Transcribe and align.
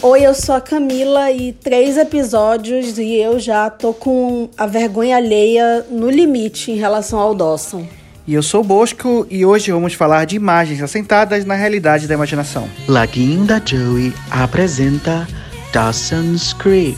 Oi, 0.00 0.24
eu 0.24 0.32
sou 0.32 0.54
a 0.54 0.60
Camila 0.60 1.32
e 1.32 1.52
três 1.52 1.98
episódios 1.98 2.98
e 2.98 3.16
eu 3.16 3.40
já 3.40 3.68
tô 3.68 3.92
com 3.92 4.48
a 4.56 4.64
vergonha 4.64 5.16
alheia 5.16 5.84
no 5.90 6.08
limite 6.08 6.70
em 6.70 6.76
relação 6.76 7.18
ao 7.18 7.34
Dawson. 7.34 7.84
E 8.24 8.32
eu 8.32 8.40
sou 8.40 8.60
o 8.60 8.64
Bosco 8.64 9.26
e 9.28 9.44
hoje 9.44 9.72
vamos 9.72 9.94
falar 9.94 10.24
de 10.24 10.36
imagens 10.36 10.80
assentadas 10.80 11.44
na 11.44 11.56
realidade 11.56 12.06
da 12.06 12.14
imaginação. 12.14 12.68
Laguinda 12.86 13.60
Joey 13.64 14.12
apresenta 14.30 15.26
Dawson's 15.72 16.52
Creek. 16.52 16.96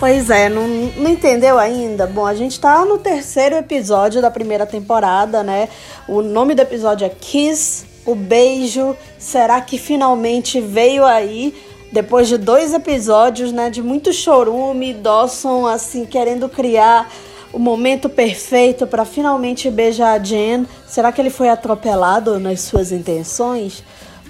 Pois 0.00 0.28
é, 0.28 0.48
não, 0.48 0.66
não 0.96 1.08
entendeu 1.08 1.56
ainda? 1.56 2.04
Bom, 2.04 2.26
a 2.26 2.34
gente 2.34 2.58
tá 2.58 2.84
no 2.84 2.98
terceiro 2.98 3.54
episódio 3.54 4.20
da 4.20 4.30
primeira 4.30 4.66
temporada, 4.66 5.44
né? 5.44 5.68
O 6.08 6.20
nome 6.20 6.56
do 6.56 6.62
episódio 6.62 7.06
é 7.06 7.10
Kiss, 7.10 7.84
o 8.04 8.16
beijo. 8.16 8.96
Será 9.18 9.60
que 9.60 9.78
finalmente 9.78 10.60
veio 10.60 11.04
aí? 11.04 11.54
Depois 11.92 12.28
de 12.28 12.38
dois 12.38 12.72
episódios, 12.72 13.50
né, 13.50 13.68
de 13.68 13.82
muito 13.82 14.12
chorume, 14.12 14.94
Dawson 14.94 15.66
assim 15.66 16.06
querendo 16.06 16.48
criar 16.48 17.10
o 17.52 17.58
momento 17.58 18.08
perfeito 18.08 18.86
para 18.86 19.04
finalmente 19.04 19.68
beijar 19.70 20.12
a 20.12 20.22
Jen. 20.22 20.66
Será 20.86 21.10
que 21.10 21.20
ele 21.20 21.30
foi 21.30 21.48
atropelado 21.48 22.38
nas 22.38 22.60
suas 22.60 22.92
intenções? 22.92 23.82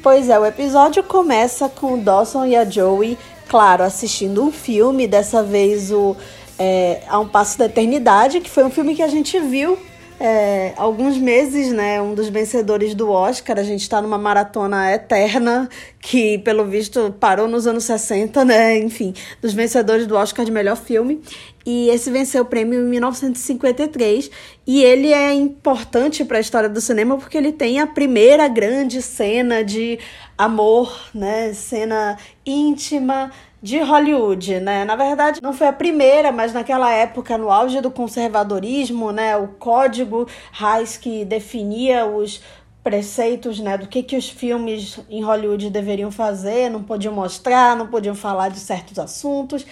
Pois 0.03 0.31
é, 0.31 0.39
o 0.39 0.47
episódio 0.47 1.03
começa 1.03 1.69
com 1.69 1.99
Dawson 1.99 2.47
e 2.47 2.57
a 2.57 2.65
Joey, 2.65 3.19
claro, 3.47 3.85
assistindo 3.85 4.43
um 4.43 4.51
filme, 4.51 5.07
dessa 5.07 5.43
vez 5.43 5.93
o 5.93 6.17
é, 6.59 7.03
A 7.09 7.19
um 7.19 7.29
Passo 7.29 7.59
da 7.59 7.67
Eternidade, 7.67 8.41
que 8.41 8.49
foi 8.49 8.65
um 8.65 8.71
filme 8.71 8.95
que 8.95 9.03
a 9.03 9.09
gente 9.09 9.39
viu 9.39 9.79
é, 10.21 10.75
alguns 10.77 11.17
meses, 11.17 11.73
né? 11.73 12.01
Um 12.01 12.15
dos 12.15 12.29
vencedores 12.29 12.95
do 12.95 13.11
Oscar. 13.11 13.59
A 13.59 13.63
gente 13.63 13.81
está 13.81 14.03
numa 14.03 14.19
maratona 14.19 14.93
eterna 14.93 15.67
que, 15.99 16.37
pelo 16.41 16.67
visto, 16.67 17.15
parou 17.19 17.49
nos 17.49 17.67
anos 17.67 17.85
60, 17.85 18.45
né? 18.45 18.79
Enfim, 18.79 19.15
dos 19.41 19.55
vencedores 19.55 20.07
do 20.07 20.15
Oscar 20.15 20.45
de 20.45 20.53
melhor 20.53 20.77
filme. 20.77 21.23
E 21.65 21.89
esse 21.91 22.11
venceu 22.11 22.43
o 22.43 22.47
prêmio 22.47 22.81
em 22.81 22.85
1953. 22.85 24.31
E 24.67 24.83
ele 24.83 25.13
é 25.13 25.33
importante 25.33 26.25
para 26.25 26.39
a 26.39 26.41
história 26.41 26.69
do 26.69 26.81
cinema 26.81 27.17
porque 27.17 27.37
ele 27.37 27.53
tem 27.53 27.81
a 27.81 27.87
primeira 27.87 28.49
grande 28.49 29.03
cena 29.03 29.63
de 29.63 29.99
amor, 30.37 31.11
né? 31.15 31.53
Cena 31.53 32.17
íntima 32.47 33.31
de 33.63 33.79
Hollywood, 33.79 34.59
né? 34.61 34.85
Na 34.85 34.97
verdade, 34.97 35.41
não 35.43 35.53
foi 35.53 35.67
a 35.67 35.73
primeira, 35.73 36.33
mas 36.33 36.53
naquela 36.53 36.91
época, 36.93 37.37
no 37.37 37.51
auge 37.51 37.81
do 37.81 37.91
conservadorismo, 37.91 39.13
né, 39.13 39.37
o 39.37 39.49
código 39.49 40.27
Reis 40.51 40.97
que 40.97 41.25
definia 41.27 42.07
os 42.07 42.41
preceitos, 42.83 43.61
né, 43.61 43.77
do 43.77 43.87
que 43.87 44.03
que 44.03 44.17
os 44.17 44.29
filmes 44.31 44.99
em 45.11 45.23
Hollywood 45.23 45.69
deveriam 45.69 46.11
fazer, 46.11 46.71
não 46.71 46.83
podiam 46.83 47.13
mostrar, 47.13 47.77
não 47.77 47.87
podiam 47.87 48.15
falar 48.15 48.49
de 48.49 48.59
certos 48.59 48.99
assuntos. 48.99 49.67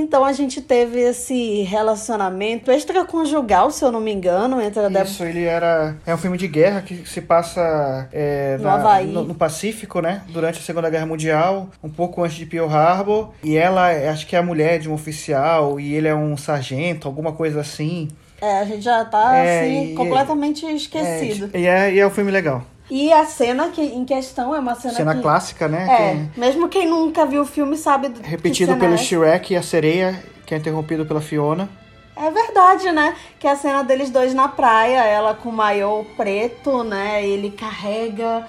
Então 0.00 0.24
a 0.24 0.32
gente 0.32 0.60
teve 0.60 0.98
esse 1.00 1.62
relacionamento 1.62 2.70
extraconjugal, 2.72 3.70
se 3.70 3.84
eu 3.84 3.92
não 3.92 4.00
me 4.00 4.12
engano, 4.12 4.60
entre 4.60 4.80
a 4.80 5.02
Isso, 5.02 5.22
ele 5.24 5.44
era 5.44 5.96
é 6.06 6.14
um 6.14 6.18
filme 6.18 6.38
de 6.38 6.48
guerra 6.48 6.80
que 6.82 7.06
se 7.08 7.20
passa 7.20 8.08
é, 8.12 8.56
No 8.58 8.64
na- 8.64 9.02
no, 9.02 9.24
no 9.24 9.34
Pacífico, 9.34 10.00
né, 10.00 10.22
durante 10.28 10.58
a 10.58 10.62
Segunda 10.62 10.88
Guerra 10.88 11.06
Mundial, 11.06 11.68
um 11.82 11.88
pouco 11.90 12.22
antes 12.24 12.36
de 12.36 12.46
Pearl 12.46 12.68
Harbor, 12.68 13.30
e 13.42 13.56
ela 13.56 13.90
é- 13.90 14.08
acho 14.08 14.26
que 14.26 14.34
é 14.34 14.38
a 14.38 14.42
mulher 14.42 14.78
de 14.78 14.88
um 14.88 14.94
oficial 14.94 15.78
e 15.78 15.94
ele 15.94 16.08
é 16.08 16.14
um 16.14 16.36
sargento, 16.36 17.06
alguma 17.06 17.32
coisa 17.32 17.60
assim. 17.60 18.08
É, 18.40 18.60
a 18.60 18.64
gente 18.64 18.80
já 18.82 19.04
tá 19.04 19.36
É, 19.36 19.60
assim 19.60 19.92
e- 19.92 19.94
completamente 19.94 20.64
É, 20.64 20.72
esquecido. 20.72 21.50
e, 21.54 21.66
é, 21.66 21.92
e 21.92 22.00
é 22.00 22.06
um 22.06 22.10
filme 22.10 22.30
legal. 22.30 22.64
E 22.90 23.12
a 23.12 23.24
cena 23.24 23.68
que 23.68 23.80
em 23.80 24.04
questão 24.04 24.54
é 24.54 24.58
uma 24.58 24.74
cena, 24.74 24.94
Cena 24.94 25.14
que 25.14 25.22
clássica, 25.22 25.68
né? 25.68 26.30
É, 26.34 26.38
mesmo 26.38 26.68
quem 26.68 26.88
nunca 26.88 27.24
viu 27.24 27.42
o 27.42 27.46
filme 27.46 27.76
sabe 27.76 28.08
do 28.08 28.20
é 28.20 28.26
repetido 28.26 28.76
pelo 28.76 28.94
é. 28.94 28.96
Shrek 28.96 29.52
e 29.52 29.56
a 29.56 29.62
sereia, 29.62 30.20
que 30.44 30.54
é 30.54 30.58
interrompido 30.58 31.06
pela 31.06 31.20
Fiona. 31.20 31.68
É 32.16 32.30
verdade, 32.30 32.90
né? 32.90 33.14
Que 33.38 33.46
é 33.46 33.52
a 33.52 33.56
cena 33.56 33.84
deles 33.84 34.10
dois 34.10 34.34
na 34.34 34.48
praia, 34.48 35.04
ela 35.04 35.34
com 35.34 35.48
o 35.48 35.52
maiô 35.52 36.04
preto, 36.16 36.82
né? 36.82 37.24
Ele 37.24 37.50
carrega 37.50 38.44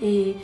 e 0.00 0.36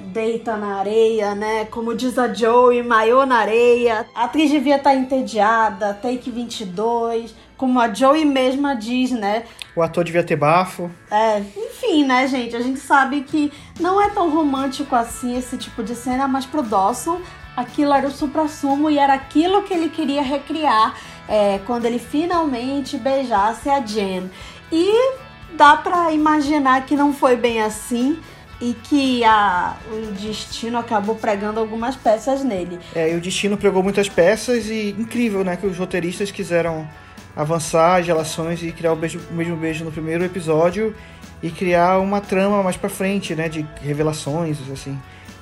deita 0.00 0.56
na 0.56 0.76
areia, 0.76 1.34
né? 1.34 1.64
Como 1.64 1.94
diz 1.94 2.18
a 2.18 2.32
Joey, 2.32 2.82
maiô 2.82 3.24
na 3.24 3.38
areia. 3.38 4.06
A 4.14 4.24
atriz 4.24 4.50
devia 4.50 4.76
estar 4.76 4.94
entediada, 4.94 5.94
take 5.94 6.30
22, 6.30 7.34
como 7.58 7.78
a 7.80 7.92
Joey 7.92 8.24
mesma 8.24 8.74
diz, 8.74 9.10
né? 9.10 9.44
O 9.76 9.82
ator 9.82 10.04
devia 10.04 10.22
ter 10.22 10.36
bafo. 10.36 10.90
É, 11.10 11.40
enfim, 11.40 12.06
né, 12.06 12.26
gente? 12.26 12.56
A 12.56 12.60
gente 12.60 12.78
sabe 12.78 13.22
que 13.22 13.52
não 13.78 14.00
é 14.00 14.08
tão 14.08 14.30
romântico 14.30 14.94
assim 14.94 15.36
esse 15.36 15.58
tipo 15.58 15.82
de 15.82 15.94
cena, 15.94 16.26
mas 16.26 16.46
pro 16.46 16.62
Dawson 16.62 17.20
aquilo 17.56 17.92
era 17.92 18.06
o 18.06 18.10
supra-sumo 18.10 18.88
e 18.88 18.98
era 18.98 19.14
aquilo 19.14 19.64
que 19.64 19.74
ele 19.74 19.88
queria 19.88 20.22
recriar 20.22 20.96
é, 21.28 21.58
quando 21.66 21.84
ele 21.84 21.98
finalmente 21.98 22.96
beijasse 22.96 23.68
a 23.68 23.80
Jen. 23.80 24.30
E 24.70 25.12
dá 25.56 25.76
pra 25.76 26.12
imaginar 26.12 26.86
que 26.86 26.94
não 26.94 27.12
foi 27.12 27.34
bem 27.34 27.60
assim 27.60 28.18
e 28.60 28.74
que 28.74 29.24
a, 29.24 29.76
o 29.90 30.12
destino 30.12 30.78
acabou 30.78 31.14
pregando 31.16 31.58
algumas 31.58 31.96
peças 31.96 32.44
nele. 32.44 32.78
É, 32.94 33.12
e 33.12 33.16
o 33.16 33.20
Destino 33.20 33.56
pregou 33.56 33.82
muitas 33.82 34.08
peças 34.08 34.66
e 34.66 34.94
incrível, 34.98 35.44
né? 35.44 35.56
Que 35.56 35.66
os 35.66 35.78
roteiristas 35.78 36.30
quiseram 36.30 36.88
avançar 37.38 38.00
as 38.00 38.06
relações 38.06 38.62
e 38.62 38.72
criar 38.72 38.92
o, 38.92 38.96
beijo- 38.96 39.20
o 39.30 39.34
mesmo 39.34 39.56
beijo 39.56 39.84
no 39.84 39.92
primeiro 39.92 40.24
episódio 40.24 40.94
e 41.42 41.50
criar 41.50 41.98
uma 42.00 42.20
trama 42.20 42.62
mais 42.64 42.76
pra 42.76 42.90
frente, 42.90 43.34
né? 43.34 43.48
De 43.48 43.64
revelações, 43.80 44.58
assim. 44.72 44.98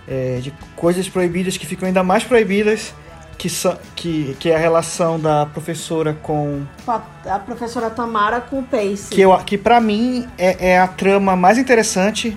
é, 0.06 0.38
de 0.42 0.52
coisas 0.76 1.08
proibidas 1.08 1.56
que 1.56 1.66
ficam 1.66 1.86
ainda 1.88 2.02
mais 2.04 2.22
proibidas, 2.22 2.92
que, 3.38 3.48
são, 3.48 3.76
que, 3.96 4.36
que 4.38 4.50
é 4.50 4.54
a 4.56 4.58
relação 4.58 5.18
da 5.18 5.46
professora 5.46 6.14
com... 6.22 6.62
A, 6.86 7.38
professora 7.38 7.88
Tamara 7.90 8.40
com 8.42 8.58
o 8.60 8.62
Pace. 8.62 9.08
Que, 9.10 9.22
eu, 9.22 9.36
que 9.38 9.56
pra 9.58 9.80
mim 9.80 10.28
é, 10.38 10.72
é 10.72 10.78
a 10.78 10.86
trama 10.86 11.34
mais 11.34 11.56
interessante 11.58 12.36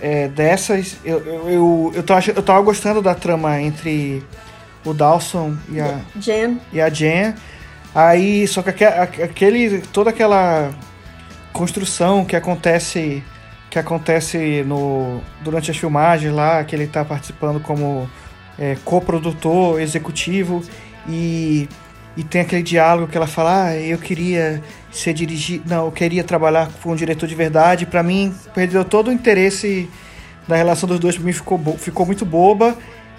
é, 0.00 0.28
dessas. 0.28 0.96
Eu, 1.04 1.18
eu, 1.20 1.50
eu, 1.50 1.92
eu, 1.96 2.02
tô 2.02 2.12
ach- 2.14 2.28
eu 2.28 2.42
tava 2.42 2.60
gostando 2.60 3.00
da 3.02 3.14
trama 3.14 3.60
entre 3.60 4.22
o 4.84 4.92
Dawson 4.94 5.56
e 5.70 5.80
a, 5.80 5.98
Jen. 6.20 6.60
e 6.72 6.80
a 6.80 6.88
Jen. 6.88 7.34
Aí, 7.94 8.46
só 8.46 8.62
que 8.62 8.70
aque- 8.70 8.84
aque- 8.84 9.22
aquele, 9.22 9.80
toda 9.92 10.10
aquela 10.10 10.70
construção 11.52 12.24
que 12.24 12.36
acontece 12.36 13.22
que 13.70 13.78
acontece 13.78 14.64
no, 14.66 15.20
durante 15.42 15.70
as 15.70 15.76
filmagens 15.76 16.32
lá, 16.32 16.64
que 16.64 16.74
ele 16.74 16.86
tá 16.86 17.04
participando 17.04 17.60
como 17.60 18.08
é, 18.58 18.78
coprodutor 18.82 19.78
executivo 19.78 20.62
e, 21.06 21.68
e 22.16 22.24
tem 22.24 22.40
aquele 22.40 22.62
diálogo 22.62 23.08
que 23.08 23.16
ela 23.16 23.26
fala, 23.26 23.66
ah, 23.66 23.76
eu 23.76 23.98
queria 23.98 24.62
ser 24.90 25.12
dirigido, 25.12 25.64
não, 25.68 25.84
eu 25.84 25.92
queria 25.92 26.24
trabalhar 26.24 26.70
com 26.82 26.92
um 26.92 26.96
diretor 26.96 27.26
de 27.26 27.34
verdade. 27.34 27.84
Pra 27.84 28.02
mim, 28.02 28.34
perdeu 28.54 28.86
todo 28.86 29.08
o 29.08 29.12
interesse 29.12 29.86
da 30.48 30.56
relação 30.56 30.88
dos 30.88 30.98
dois, 30.98 31.16
pra 31.16 31.26
mim 31.26 31.32
ficou, 31.34 31.58
ficou 31.76 32.06
muito 32.06 32.24
boba. 32.24 32.74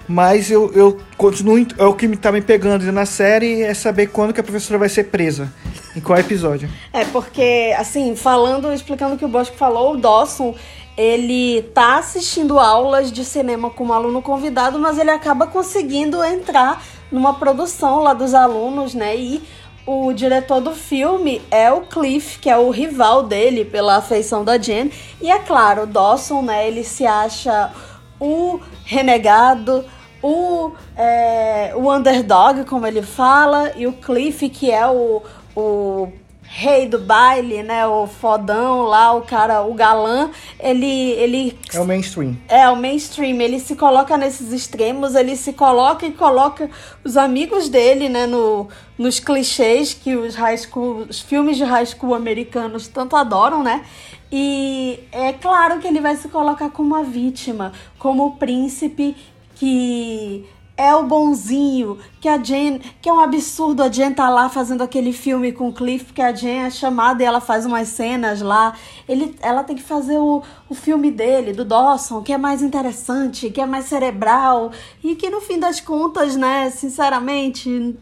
Mas 0.08 0.50
eu, 0.50 0.72
eu 0.74 0.98
continuo. 1.16 1.64
É 1.78 1.84
o 1.84 1.94
que 1.94 2.08
tá 2.16 2.32
me 2.32 2.40
pegando 2.40 2.90
na 2.92 3.06
série 3.06 3.62
é 3.62 3.74
saber 3.74 4.08
quando 4.08 4.32
que 4.32 4.40
a 4.40 4.44
professora 4.44 4.78
vai 4.78 4.88
ser 4.88 5.04
presa. 5.04 5.52
Em 5.94 6.00
qual 6.00 6.18
episódio. 6.18 6.70
É, 6.92 7.04
porque, 7.06 7.74
assim, 7.76 8.14
falando, 8.14 8.72
explicando 8.72 9.14
o 9.14 9.18
que 9.18 9.24
o 9.24 9.28
Bosco 9.28 9.56
falou, 9.56 9.94
o 9.94 9.96
Dawson, 9.96 10.54
ele 10.96 11.62
tá 11.74 11.98
assistindo 11.98 12.58
aulas 12.58 13.10
de 13.10 13.24
cinema 13.24 13.70
como 13.70 13.92
aluno 13.92 14.22
convidado, 14.22 14.78
mas 14.78 14.98
ele 14.98 15.10
acaba 15.10 15.46
conseguindo 15.46 16.22
entrar 16.22 16.82
numa 17.10 17.34
produção 17.34 18.00
lá 18.00 18.14
dos 18.14 18.34
alunos, 18.34 18.94
né? 18.94 19.16
E 19.16 19.42
o 19.86 20.12
diretor 20.12 20.60
do 20.60 20.72
filme 20.72 21.42
é 21.50 21.72
o 21.72 21.80
Cliff, 21.80 22.38
que 22.38 22.48
é 22.48 22.56
o 22.56 22.70
rival 22.70 23.24
dele 23.24 23.64
pela 23.64 23.96
afeição 23.96 24.44
da 24.44 24.58
Jen. 24.58 24.90
E 25.20 25.30
é 25.30 25.38
claro, 25.38 25.82
o 25.82 25.86
Dawson, 25.86 26.42
né, 26.42 26.68
ele 26.68 26.84
se 26.84 27.06
acha 27.06 27.72
o 28.20 28.60
renegado, 28.84 29.84
o, 30.22 30.72
é, 30.96 31.72
o 31.74 31.92
underdog, 31.92 32.64
como 32.64 32.86
ele 32.86 33.02
fala, 33.02 33.72
e 33.74 33.86
o 33.86 33.92
Cliff, 33.94 34.48
que 34.50 34.70
é 34.70 34.86
o, 34.86 35.22
o 35.56 36.12
rei 36.52 36.88
do 36.88 36.98
baile, 36.98 37.62
né? 37.62 37.86
O 37.86 38.08
fodão 38.08 38.82
lá, 38.82 39.12
o 39.12 39.22
cara, 39.22 39.62
o 39.62 39.72
galã, 39.72 40.30
ele, 40.58 41.12
ele 41.12 41.56
É 41.72 41.78
o 41.78 41.86
mainstream. 41.86 42.36
é, 42.48 42.68
o 42.68 42.74
mainstream, 42.74 43.40
ele 43.40 43.60
se 43.60 43.76
coloca 43.76 44.16
nesses 44.16 44.52
extremos, 44.52 45.14
ele 45.14 45.36
se 45.36 45.52
coloca 45.52 46.04
e 46.04 46.10
coloca 46.10 46.68
os 47.04 47.16
amigos 47.16 47.68
dele, 47.68 48.08
né, 48.08 48.26
no, 48.26 48.68
nos 48.98 49.20
clichês 49.20 49.94
que 49.94 50.16
os 50.16 50.34
high 50.34 50.58
school, 50.58 51.06
os 51.08 51.20
filmes 51.20 51.56
de 51.56 51.62
high 51.62 51.86
school 51.86 52.14
americanos 52.14 52.88
tanto 52.88 53.14
adoram, 53.14 53.62
né? 53.62 53.84
E 54.32 54.98
é 55.12 55.32
claro 55.32 55.78
que 55.78 55.86
ele 55.86 56.00
vai 56.00 56.16
se 56.16 56.28
colocar 56.28 56.70
como 56.70 56.96
a 56.96 57.02
vítima, 57.02 57.72
como 57.96 58.26
o 58.26 58.32
príncipe 58.32 59.16
que 59.54 60.44
é 60.80 60.96
o 60.96 61.02
bonzinho, 61.02 61.98
que 62.22 62.26
a 62.26 62.42
Jane, 62.42 62.80
que 63.02 63.08
é 63.10 63.12
um 63.12 63.20
absurdo 63.20 63.82
a 63.82 63.92
Jane 63.92 64.14
tá 64.14 64.30
lá 64.30 64.48
fazendo 64.48 64.82
aquele 64.82 65.12
filme 65.12 65.52
com 65.52 65.68
o 65.68 65.72
Cliff, 65.74 66.10
que 66.10 66.22
a 66.22 66.34
Jane 66.34 66.68
é 66.68 66.70
chamada 66.70 67.22
e 67.22 67.26
ela 67.26 67.38
faz 67.38 67.66
umas 67.66 67.88
cenas 67.88 68.40
lá. 68.40 68.74
Ele, 69.06 69.36
ela 69.42 69.62
tem 69.62 69.76
que 69.76 69.82
fazer 69.82 70.16
o, 70.16 70.42
o 70.70 70.74
filme 70.74 71.10
dele, 71.10 71.52
do 71.52 71.66
Dawson, 71.66 72.22
que 72.22 72.32
é 72.32 72.38
mais 72.38 72.62
interessante, 72.62 73.50
que 73.50 73.60
é 73.60 73.66
mais 73.66 73.84
cerebral, 73.84 74.72
e 75.04 75.14
que 75.14 75.28
no 75.28 75.42
fim 75.42 75.58
das 75.58 75.80
contas, 75.80 76.34
né, 76.34 76.70
sinceramente, 76.70 77.94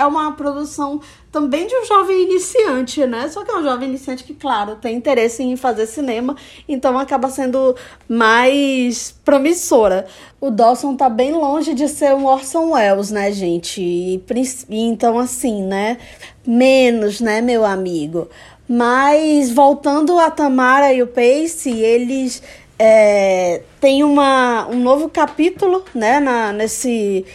é 0.00 0.06
uma 0.06 0.32
produção 0.32 1.00
também 1.30 1.66
de 1.66 1.74
um 1.76 1.84
jovem 1.84 2.22
iniciante, 2.22 3.06
né? 3.06 3.28
Só 3.28 3.44
que 3.44 3.50
é 3.50 3.54
um 3.54 3.62
jovem 3.62 3.88
iniciante 3.88 4.24
que, 4.24 4.34
claro, 4.34 4.76
tem 4.76 4.96
interesse 4.96 5.42
em 5.42 5.56
fazer 5.56 5.86
cinema, 5.86 6.34
então 6.66 6.98
acaba 6.98 7.28
sendo 7.28 7.76
mais 8.08 9.14
promissora. 9.24 10.06
O 10.40 10.50
Dawson 10.50 10.96
tá 10.96 11.08
bem 11.08 11.32
longe 11.32 11.74
de 11.74 11.86
ser 11.86 12.14
um 12.14 12.24
Orson 12.24 12.70
Welles, 12.70 13.10
né, 13.10 13.30
gente? 13.30 13.80
E, 13.82 14.24
então, 14.70 15.18
assim, 15.18 15.62
né? 15.62 15.98
Menos, 16.46 17.20
né, 17.20 17.40
meu 17.42 17.64
amigo? 17.64 18.28
Mas 18.66 19.50
voltando 19.50 20.18
a 20.18 20.30
Tamara 20.30 20.92
e 20.94 21.02
o 21.02 21.06
Pace, 21.06 21.70
eles 21.70 22.42
é, 22.78 23.60
têm 23.78 24.02
uma, 24.02 24.66
um 24.68 24.80
novo 24.80 25.10
capítulo, 25.10 25.84
né, 25.94 26.18
na, 26.18 26.52
nesse 26.52 27.26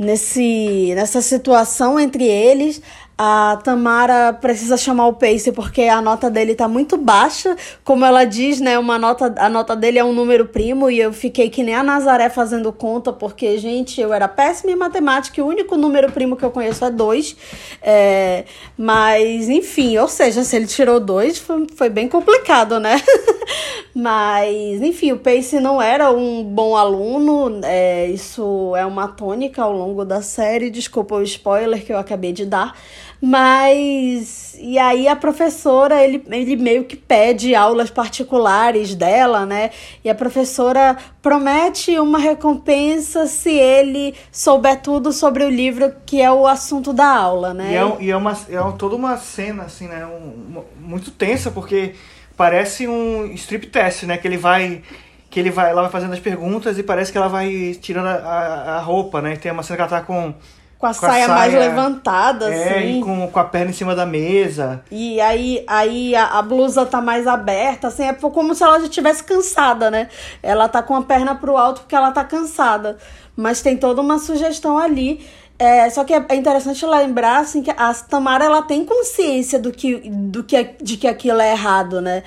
nesse, 0.00 0.94
nessa 0.94 1.20
situação 1.20 2.00
entre 2.00 2.24
eles 2.24 2.80
a 3.22 3.58
Tamara 3.62 4.32
precisa 4.32 4.78
chamar 4.78 5.06
o 5.08 5.12
Pace 5.12 5.52
porque 5.52 5.82
a 5.82 6.00
nota 6.00 6.30
dele 6.30 6.54
tá 6.54 6.66
muito 6.66 6.96
baixa. 6.96 7.54
Como 7.84 8.02
ela 8.02 8.24
diz, 8.24 8.62
né? 8.62 8.78
Uma 8.78 8.98
nota, 8.98 9.34
a 9.36 9.46
nota 9.46 9.76
dele 9.76 9.98
é 9.98 10.04
um 10.04 10.14
número 10.14 10.46
primo 10.46 10.88
e 10.88 10.98
eu 10.98 11.12
fiquei 11.12 11.50
que 11.50 11.62
nem 11.62 11.74
a 11.74 11.82
Nazaré 11.82 12.30
fazendo 12.30 12.72
conta, 12.72 13.12
porque, 13.12 13.58
gente, 13.58 14.00
eu 14.00 14.14
era 14.14 14.26
péssima 14.26 14.72
em 14.72 14.76
matemática 14.76 15.38
e 15.38 15.42
o 15.42 15.46
único 15.46 15.76
número 15.76 16.10
primo 16.10 16.34
que 16.34 16.42
eu 16.42 16.50
conheço 16.50 16.82
é 16.82 16.90
dois. 16.90 17.36
É, 17.82 18.46
mas, 18.74 19.50
enfim, 19.50 19.98
ou 19.98 20.08
seja, 20.08 20.42
se 20.42 20.56
ele 20.56 20.66
tirou 20.66 20.98
dois, 20.98 21.36
foi, 21.36 21.66
foi 21.76 21.90
bem 21.90 22.08
complicado, 22.08 22.80
né? 22.80 23.02
mas, 23.94 24.80
enfim, 24.80 25.12
o 25.12 25.18
Pace 25.18 25.60
não 25.60 25.82
era 25.82 26.10
um 26.10 26.42
bom 26.42 26.74
aluno. 26.74 27.60
É, 27.64 28.06
isso 28.06 28.74
é 28.74 28.86
uma 28.86 29.08
tônica 29.08 29.62
ao 29.62 29.74
longo 29.74 30.06
da 30.06 30.22
série. 30.22 30.70
Desculpa 30.70 31.16
o 31.16 31.22
spoiler 31.22 31.84
que 31.84 31.92
eu 31.92 31.98
acabei 31.98 32.32
de 32.32 32.46
dar. 32.46 32.74
Mas. 33.20 34.56
E 34.58 34.78
aí 34.78 35.06
a 35.06 35.14
professora, 35.14 36.02
ele, 36.02 36.22
ele 36.30 36.56
meio 36.56 36.84
que 36.84 36.96
pede 36.96 37.54
aulas 37.54 37.90
particulares 37.90 38.94
dela, 38.94 39.44
né? 39.44 39.70
E 40.02 40.08
a 40.08 40.14
professora 40.14 40.96
promete 41.20 41.98
uma 41.98 42.18
recompensa 42.18 43.26
se 43.26 43.50
ele 43.50 44.14
souber 44.32 44.80
tudo 44.80 45.12
sobre 45.12 45.44
o 45.44 45.50
livro 45.50 45.92
que 46.06 46.20
é 46.20 46.30
o 46.30 46.46
assunto 46.46 46.92
da 46.92 47.06
aula, 47.06 47.52
né? 47.52 47.72
E 47.72 47.76
é, 47.76 47.96
e 48.06 48.10
é, 48.10 48.16
uma, 48.16 48.32
é 48.32 48.72
toda 48.78 48.96
uma 48.96 49.16
cena, 49.18 49.64
assim, 49.64 49.86
né? 49.86 50.06
Um, 50.06 50.62
muito 50.80 51.10
tensa, 51.10 51.50
porque 51.50 51.94
parece 52.36 52.88
um 52.88 53.26
strip 53.34 53.66
test, 53.66 54.04
né? 54.04 54.16
Que 54.16 54.26
ele 54.26 54.38
vai 54.38 54.82
que 55.30 55.38
ele 55.38 55.50
vai, 55.50 55.70
ela 55.70 55.82
vai 55.82 55.90
fazendo 55.90 56.12
as 56.12 56.18
perguntas 56.18 56.76
e 56.76 56.82
parece 56.82 57.12
que 57.12 57.16
ela 57.16 57.28
vai 57.28 57.76
tirando 57.80 58.08
a, 58.08 58.14
a, 58.14 58.76
a 58.76 58.80
roupa, 58.80 59.22
né? 59.22 59.36
Tem 59.36 59.52
uma 59.52 59.62
cena 59.62 59.76
que 59.76 59.82
ela 59.82 59.90
tá 59.90 60.00
com 60.00 60.34
com 60.80 60.86
a, 60.86 60.94
com 60.94 60.94
saia, 60.94 61.24
a 61.24 61.26
saia, 61.26 61.28
mais 61.28 61.52
levantada, 61.52 62.52
é, 62.52 62.78
assim. 62.78 62.98
E 62.98 63.00
com, 63.02 63.28
com 63.28 63.38
a 63.38 63.44
perna 63.44 63.70
em 63.70 63.74
cima 63.74 63.94
da 63.94 64.06
mesa. 64.06 64.82
E 64.90 65.20
aí, 65.20 65.62
aí 65.66 66.16
a, 66.16 66.38
a, 66.38 66.42
blusa 66.42 66.86
tá 66.86 67.02
mais 67.02 67.26
aberta, 67.26 67.88
assim, 67.88 68.04
é 68.04 68.14
como 68.14 68.54
se 68.54 68.64
ela 68.64 68.78
já 68.78 68.86
estivesse 68.86 69.22
cansada, 69.22 69.90
né? 69.90 70.08
Ela 70.42 70.68
tá 70.68 70.82
com 70.82 70.96
a 70.96 71.02
perna 71.02 71.34
pro 71.34 71.58
alto 71.58 71.82
porque 71.82 71.94
ela 71.94 72.10
tá 72.12 72.24
cansada. 72.24 72.96
Mas 73.36 73.60
tem 73.60 73.76
toda 73.76 74.00
uma 74.00 74.18
sugestão 74.18 74.78
ali. 74.78 75.20
É, 75.58 75.90
só 75.90 76.02
que 76.02 76.14
é, 76.14 76.24
é 76.30 76.34
interessante 76.34 76.86
lembrar 76.86 77.40
assim, 77.40 77.62
que 77.62 77.70
a 77.70 77.92
Tamara 77.92 78.46
ela 78.46 78.62
tem 78.62 78.82
consciência 78.82 79.58
do 79.58 79.70
que, 79.70 79.96
do 80.08 80.42
que, 80.42 80.76
de 80.80 80.96
que 80.96 81.06
aquilo 81.06 81.42
é 81.42 81.50
errado, 81.50 82.00
né? 82.00 82.22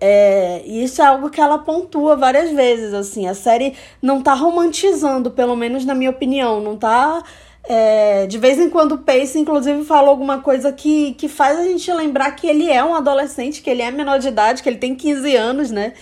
É, 0.00 0.62
e 0.64 0.82
isso 0.82 1.02
é 1.02 1.04
algo 1.04 1.28
que 1.28 1.40
ela 1.40 1.58
pontua 1.58 2.16
várias 2.16 2.50
vezes, 2.52 2.94
assim. 2.94 3.28
A 3.28 3.34
série 3.34 3.74
não 4.00 4.22
tá 4.22 4.32
romantizando, 4.32 5.30
pelo 5.30 5.54
menos 5.54 5.84
na 5.84 5.94
minha 5.94 6.08
opinião, 6.08 6.60
não 6.62 6.74
tá 6.74 7.22
é, 7.70 8.26
de 8.26 8.38
vez 8.38 8.58
em 8.58 8.70
quando 8.70 8.92
o 8.92 8.98
Pace, 8.98 9.38
inclusive, 9.38 9.84
fala 9.84 10.08
alguma 10.08 10.40
coisa 10.40 10.72
que, 10.72 11.12
que 11.12 11.28
faz 11.28 11.58
a 11.58 11.64
gente 11.64 11.92
lembrar 11.92 12.30
que 12.32 12.46
ele 12.46 12.70
é 12.70 12.82
um 12.82 12.94
adolescente, 12.94 13.60
que 13.60 13.68
ele 13.68 13.82
é 13.82 13.90
menor 13.90 14.18
de 14.18 14.28
idade, 14.28 14.62
que 14.62 14.68
ele 14.70 14.78
tem 14.78 14.94
15 14.94 15.36
anos, 15.36 15.70
né? 15.70 15.92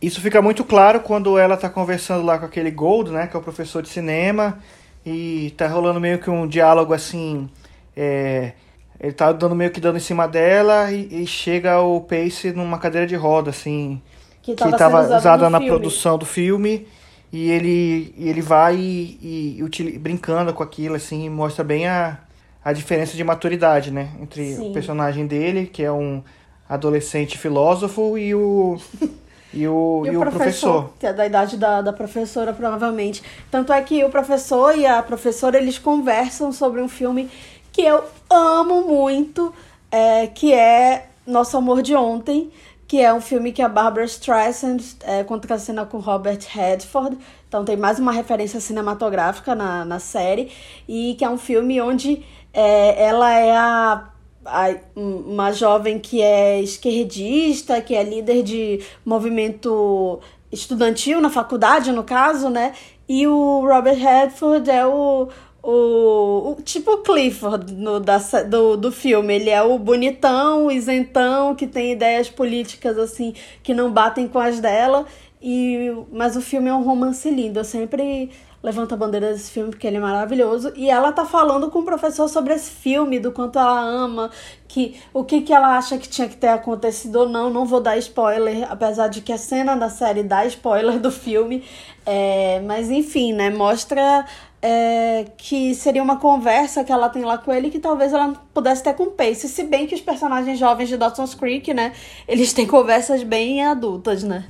Isso 0.00 0.20
fica 0.20 0.40
muito 0.40 0.62
claro 0.62 1.00
quando 1.00 1.36
ela 1.36 1.56
tá 1.56 1.68
conversando 1.68 2.24
lá 2.24 2.38
com 2.38 2.44
aquele 2.44 2.70
Gold, 2.70 3.10
né? 3.10 3.26
Que 3.26 3.36
é 3.36 3.40
o 3.40 3.42
professor 3.42 3.82
de 3.82 3.88
cinema. 3.88 4.60
E 5.04 5.52
tá 5.56 5.66
rolando 5.66 5.98
meio 5.98 6.20
que 6.20 6.30
um 6.30 6.46
diálogo 6.46 6.94
assim. 6.94 7.50
É, 7.96 8.52
ele 9.00 9.12
tá 9.12 9.32
dando 9.32 9.56
meio 9.56 9.72
que 9.72 9.80
dando 9.80 9.96
em 9.96 10.00
cima 10.00 10.28
dela 10.28 10.92
e, 10.92 11.22
e 11.22 11.26
chega 11.26 11.80
o 11.80 12.00
Pace 12.00 12.52
numa 12.52 12.78
cadeira 12.78 13.08
de 13.08 13.16
roda, 13.16 13.50
assim. 13.50 14.00
Que 14.40 14.52
estava 14.52 15.16
usada 15.16 15.50
na 15.50 15.58
filme. 15.58 15.68
produção 15.68 16.16
do 16.16 16.24
filme. 16.24 16.86
E 17.32 17.50
ele, 17.50 18.14
ele 18.16 18.40
vai 18.40 18.76
e, 18.76 19.60
e, 19.60 19.98
brincando 19.98 20.52
com 20.54 20.62
aquilo, 20.62 20.94
assim, 20.94 21.28
mostra 21.28 21.62
bem 21.62 21.86
a, 21.86 22.18
a 22.64 22.72
diferença 22.72 23.16
de 23.16 23.22
maturidade, 23.22 23.90
né? 23.90 24.10
Entre 24.20 24.54
Sim. 24.54 24.70
o 24.70 24.72
personagem 24.72 25.26
dele, 25.26 25.66
que 25.66 25.82
é 25.82 25.92
um 25.92 26.22
adolescente 26.68 27.36
filósofo, 27.36 28.16
e 28.18 28.34
o. 28.34 28.78
E 29.50 29.66
o, 29.66 30.02
e, 30.04 30.10
e 30.10 30.16
o, 30.16 30.20
professor, 30.20 30.30
professor, 30.30 30.92
Que 31.00 31.06
é 31.06 31.12
da 31.14 31.26
idade 31.26 31.56
da, 31.56 31.80
da 31.80 31.90
professora, 31.90 32.52
provavelmente. 32.52 33.22
Tanto 33.50 33.72
é 33.72 33.80
que 33.80 34.04
o 34.04 34.10
professor 34.10 34.76
e 34.76 34.84
a 34.84 35.02
professora, 35.02 35.56
eles 35.56 35.78
conversam 35.78 36.52
sobre 36.52 36.82
um 36.82 36.88
filme 36.88 37.30
que 37.72 37.80
eu 37.80 38.04
amo 38.28 38.82
muito, 38.82 39.54
é, 39.90 40.26
que 40.26 40.52
é 40.52 41.06
Nosso 41.26 41.56
Amor 41.56 41.80
de 41.80 41.94
Ontem, 41.94 42.50
que 42.88 43.02
é 43.02 43.12
um 43.12 43.20
filme 43.20 43.52
que 43.52 43.60
a 43.60 43.68
Barbara 43.68 44.06
Streisand 44.06 44.78
é, 45.02 45.22
contracena 45.22 45.84
com 45.84 45.98
Robert 45.98 46.40
Redford. 46.48 47.18
Então 47.46 47.62
tem 47.62 47.76
mais 47.76 47.98
uma 47.98 48.10
referência 48.10 48.60
cinematográfica 48.60 49.54
na, 49.54 49.84
na 49.84 49.98
série. 49.98 50.50
E 50.88 51.14
que 51.16 51.24
é 51.24 51.28
um 51.28 51.36
filme 51.36 51.78
onde 51.82 52.24
é, 52.50 53.04
ela 53.04 53.30
é 53.38 53.54
a, 53.54 54.08
a, 54.46 54.74
uma 54.96 55.52
jovem 55.52 55.98
que 55.98 56.22
é 56.22 56.62
esquerdista, 56.62 57.82
que 57.82 57.94
é 57.94 58.02
líder 58.02 58.42
de 58.42 58.82
movimento 59.04 60.18
estudantil 60.50 61.20
na 61.20 61.28
faculdade, 61.28 61.92
no 61.92 62.02
caso, 62.02 62.48
né? 62.48 62.72
E 63.06 63.26
o 63.26 63.66
Robert 63.66 63.98
Redford 63.98 64.70
é 64.70 64.86
o, 64.86 65.28
o, 65.62 66.52
o 66.52 66.62
tipo 66.62 66.98
Clifford 66.98 67.72
no, 67.74 68.00
da, 68.00 68.18
do, 68.48 68.76
do 68.76 68.92
filme. 68.92 69.34
Ele 69.34 69.50
é 69.50 69.62
o 69.62 69.78
bonitão, 69.78 70.70
isentão, 70.70 71.54
que 71.54 71.66
tem 71.66 71.92
ideias 71.92 72.28
políticas 72.28 72.98
assim 72.98 73.34
que 73.62 73.74
não 73.74 73.90
batem 73.90 74.28
com 74.28 74.38
as 74.38 74.60
dela. 74.60 75.06
E, 75.40 75.92
mas 76.12 76.36
o 76.36 76.40
filme 76.40 76.68
é 76.68 76.74
um 76.74 76.82
romance 76.82 77.30
lindo. 77.30 77.60
Eu 77.60 77.64
sempre 77.64 78.30
levanto 78.62 78.92
a 78.92 78.96
bandeira 78.96 79.32
desse 79.32 79.50
filme 79.50 79.70
porque 79.70 79.86
ele 79.86 79.98
é 79.98 80.00
maravilhoso. 80.00 80.72
E 80.74 80.90
ela 80.90 81.12
tá 81.12 81.24
falando 81.24 81.70
com 81.70 81.80
o 81.80 81.84
professor 81.84 82.28
sobre 82.28 82.54
esse 82.54 82.70
filme, 82.70 83.20
do 83.20 83.30
quanto 83.30 83.58
ela 83.58 83.80
ama, 83.80 84.30
que 84.66 85.00
o 85.12 85.22
que, 85.24 85.42
que 85.42 85.52
ela 85.52 85.76
acha 85.76 85.96
que 85.96 86.08
tinha 86.08 86.28
que 86.28 86.36
ter 86.36 86.48
acontecido 86.48 87.16
ou 87.20 87.28
não. 87.28 87.50
Não 87.50 87.64
vou 87.64 87.80
dar 87.80 87.96
spoiler, 87.98 88.66
apesar 88.70 89.08
de 89.08 89.20
que 89.20 89.32
a 89.32 89.38
cena 89.38 89.76
da 89.76 89.88
série 89.88 90.22
dá 90.22 90.44
spoiler 90.46 90.98
do 90.98 91.10
filme. 91.10 91.64
É, 92.04 92.60
mas 92.60 92.90
enfim, 92.90 93.32
né? 93.32 93.50
Mostra 93.50 94.26
é, 94.60 95.26
que 95.36 95.74
seria 95.74 96.02
uma 96.02 96.16
conversa 96.16 96.82
que 96.82 96.90
ela 96.90 97.08
tem 97.08 97.22
lá 97.24 97.38
com 97.38 97.52
ele 97.52 97.70
que 97.70 97.78
talvez 97.78 98.12
ela 98.12 98.32
pudesse 98.52 98.82
ter 98.82 98.94
com 98.94 99.04
o 99.04 99.10
Pace. 99.10 99.48
Se 99.48 99.62
bem 99.62 99.86
que 99.86 99.94
os 99.94 100.00
personagens 100.00 100.58
jovens 100.58 100.88
de 100.88 100.96
Dawson's 100.96 101.34
Creek, 101.34 101.72
né? 101.72 101.92
Eles 102.26 102.52
têm 102.52 102.66
conversas 102.66 103.22
bem 103.22 103.64
adultas, 103.64 104.22
né? 104.22 104.44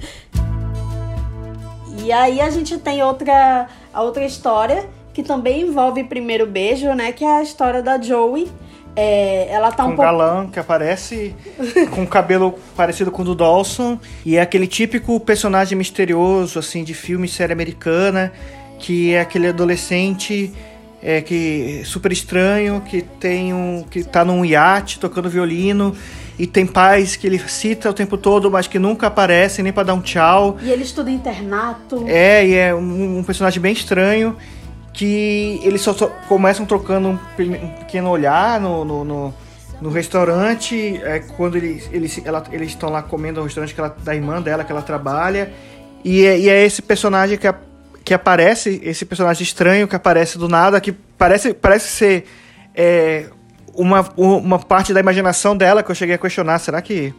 E 2.03 2.12
aí 2.12 2.41
a 2.41 2.49
gente 2.49 2.79
tem 2.79 3.03
outra, 3.03 3.67
a 3.93 4.03
outra 4.03 4.25
história 4.25 4.88
que 5.12 5.23
também 5.23 5.62
envolve 5.62 6.05
primeiro 6.05 6.47
beijo, 6.47 6.93
né? 6.95 7.12
Que 7.12 7.25
é 7.25 7.38
a 7.38 7.43
história 7.43 7.83
da 7.83 8.00
Joey. 8.00 8.50
É, 8.97 9.47
ela 9.50 9.71
tá 9.71 9.85
um, 9.85 9.88
um 9.88 9.97
pouco... 9.97 10.03
galã 10.03 10.49
que 10.49 10.59
aparece 10.59 11.35
com 11.95 12.07
cabelo 12.07 12.55
parecido 12.75 13.12
com 13.12 13.23
o 13.23 13.25
do 13.25 13.35
Dawson. 13.35 13.99
E 14.25 14.37
é 14.37 14.41
aquele 14.41 14.67
típico 14.67 15.21
personagem 15.21 15.77
misterioso, 15.77 16.59
assim, 16.59 16.83
de 16.83 16.95
filme 16.95 17.29
série 17.29 17.53
americana 17.53 18.33
que 18.78 19.12
é 19.12 19.20
aquele 19.20 19.49
adolescente 19.49 20.52
é, 21.02 21.20
que 21.20 21.82
super 21.85 22.12
estranho, 22.12 22.80
que 22.80 23.02
tem 23.02 23.52
um 23.52 23.85
que 23.88 24.04
tá 24.04 24.25
num 24.25 24.44
iate 24.44 24.99
tocando 24.99 25.28
violino 25.28 25.94
e 26.38 26.47
tem 26.47 26.66
pais 26.66 27.16
que 27.16 27.26
ele 27.26 27.38
cita 27.38 27.90
o 27.90 27.92
tempo 27.92 28.16
todo, 28.16 28.50
mas 28.50 28.66
que 28.68 28.78
nunca 28.78 29.08
aparecem 29.08 29.62
nem 29.62 29.73
para 29.73 29.85
dar 29.85 29.94
um 29.94 30.00
tchau. 30.00 30.56
E 30.62 30.70
ele 30.70 30.85
estuda 30.85 31.11
internato. 31.11 32.04
É, 32.06 32.47
e 32.47 32.54
é 32.54 32.75
um, 32.75 33.18
um 33.18 33.25
personagem 33.25 33.61
bem 33.61 33.73
estranho 33.73 34.37
que 34.92 35.61
eles 35.62 35.80
só, 35.80 35.92
só 35.92 36.08
começam 36.28 36.66
trocando 36.66 37.08
um, 37.08 37.16
pequeno 37.78 38.11
olhar 38.11 38.61
no, 38.61 38.85
no, 38.85 39.04
no, 39.04 39.35
no 39.80 39.90
restaurante, 39.90 41.00
é, 41.04 41.20
quando 41.20 41.56
eles, 41.56 41.88
eles, 41.92 42.20
ela, 42.25 42.42
eles 42.50 42.68
estão 42.68 42.88
lá 42.88 43.02
comendo 43.02 43.38
no 43.38 43.44
restaurante 43.47 43.75
que 43.75 43.80
ela, 43.80 43.94
da 44.02 44.14
irmã 44.14 44.42
dela 44.42 44.64
que 44.64 44.73
ela 44.73 44.82
trabalha. 44.82 45.52
E 46.04 46.25
é, 46.25 46.38
e 46.38 46.49
é 46.49 46.64
esse 46.64 46.82
personagem 46.82 47.37
que 47.37 47.47
a, 47.47 47.54
que 48.05 48.14
aparece, 48.14 48.81
esse 48.83 49.05
personagem 49.05 49.43
estranho 49.43 49.87
que 49.87 49.97
aparece 49.97 50.38
do 50.38 50.49
nada, 50.49 50.81
que 50.81 50.93
parece, 50.93 51.52
parece 51.52 51.88
ser 51.88 52.25
é, 52.75 53.26
uma, 53.75 54.09
uma 54.17 54.59
parte 54.59 54.93
da 54.93 55.00
imaginação 55.00 55.57
dela 55.57 55.83
que 55.83 55.90
eu 55.90 55.95
cheguei 55.95 56.14
a 56.14 56.19
questionar. 56.19 56.59
Será 56.59 56.81
que 56.81 57.14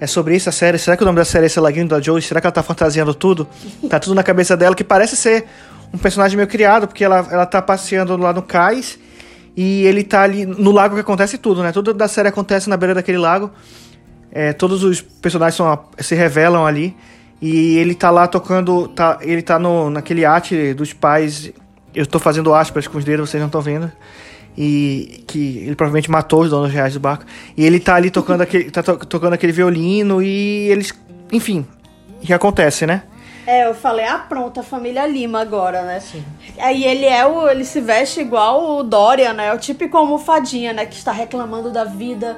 é 0.00 0.06
sobre 0.06 0.36
isso 0.36 0.48
a 0.48 0.52
série? 0.52 0.78
Será 0.78 0.96
que 0.96 1.02
o 1.02 1.06
nome 1.06 1.16
da 1.16 1.24
série 1.24 1.44
é 1.44 1.46
esse 1.46 1.58
Laguinho 1.58 1.88
da 1.88 2.00
Joe? 2.00 2.20
Será 2.20 2.40
que 2.40 2.46
ela 2.46 2.52
tá 2.52 2.62
fantasiando 2.62 3.14
tudo? 3.14 3.48
Tá 3.88 3.98
tudo 3.98 4.14
na 4.14 4.22
cabeça 4.22 4.56
dela, 4.56 4.74
que 4.74 4.84
parece 4.84 5.16
ser 5.16 5.46
um 5.92 5.98
personagem 5.98 6.36
meio 6.36 6.48
criado, 6.48 6.86
porque 6.86 7.04
ela, 7.04 7.26
ela 7.30 7.46
tá 7.46 7.62
passeando 7.62 8.16
lá 8.16 8.32
no 8.32 8.42
cais 8.42 8.98
e 9.56 9.84
ele 9.86 10.04
tá 10.04 10.22
ali 10.22 10.46
no 10.46 10.70
lago 10.70 10.94
que 10.94 11.00
acontece 11.00 11.38
tudo, 11.38 11.62
né? 11.62 11.72
Tudo 11.72 11.92
da 11.92 12.06
série 12.06 12.28
acontece 12.28 12.68
na 12.68 12.76
beira 12.76 12.94
daquele 12.94 13.18
lago. 13.18 13.50
É, 14.30 14.52
todos 14.52 14.84
os 14.84 15.00
personagens 15.00 15.56
são, 15.56 15.86
se 15.98 16.14
revelam 16.14 16.66
ali. 16.66 16.94
E 17.40 17.76
ele 17.76 17.94
tá 17.94 18.10
lá 18.10 18.26
tocando. 18.26 18.88
Tá, 18.88 19.18
ele 19.20 19.42
tá 19.42 19.58
no, 19.58 19.90
naquele 19.90 20.24
arte 20.24 20.74
dos 20.74 20.92
pais. 20.92 21.52
Eu 21.94 22.06
tô 22.06 22.18
fazendo 22.18 22.52
aspas 22.52 22.86
com 22.86 22.98
os 22.98 23.04
dedos, 23.04 23.30
vocês 23.30 23.40
não 23.40 23.48
estão 23.48 23.60
vendo. 23.60 23.90
E 24.56 25.24
que 25.26 25.58
ele 25.58 25.76
provavelmente 25.76 26.10
matou 26.10 26.42
os 26.42 26.50
donos 26.50 26.72
reais 26.72 26.94
do 26.94 27.00
barco. 27.00 27.24
E 27.56 27.64
ele 27.64 27.78
tá 27.78 27.94
ali 27.94 28.10
tocando 28.10 28.40
aquele, 28.40 28.70
tá 28.70 28.82
to, 28.82 28.96
tocando 29.06 29.34
aquele 29.34 29.52
violino 29.52 30.20
e 30.20 30.68
eles. 30.68 30.92
Enfim, 31.32 31.64
o 32.20 32.26
que 32.26 32.32
acontece, 32.32 32.86
né? 32.86 33.02
É, 33.46 33.66
eu 33.66 33.74
falei, 33.74 34.04
ah, 34.04 34.18
pronto, 34.18 34.60
a 34.60 34.62
família 34.62 35.06
Lima 35.06 35.40
agora, 35.40 35.82
né? 35.82 36.00
Sim. 36.00 36.22
Aí 36.58 36.84
ele 36.84 37.06
é 37.06 37.24
o. 37.24 37.48
ele 37.48 37.64
se 37.64 37.80
veste 37.80 38.20
igual 38.20 38.78
o 38.78 38.82
Dorian, 38.82 39.32
né? 39.32 39.46
É 39.46 39.54
o 39.54 39.58
típico 39.58 39.96
almofadinha, 39.96 40.72
né? 40.72 40.84
Que 40.84 40.96
está 40.96 41.12
reclamando 41.12 41.70
da 41.70 41.84
vida 41.84 42.36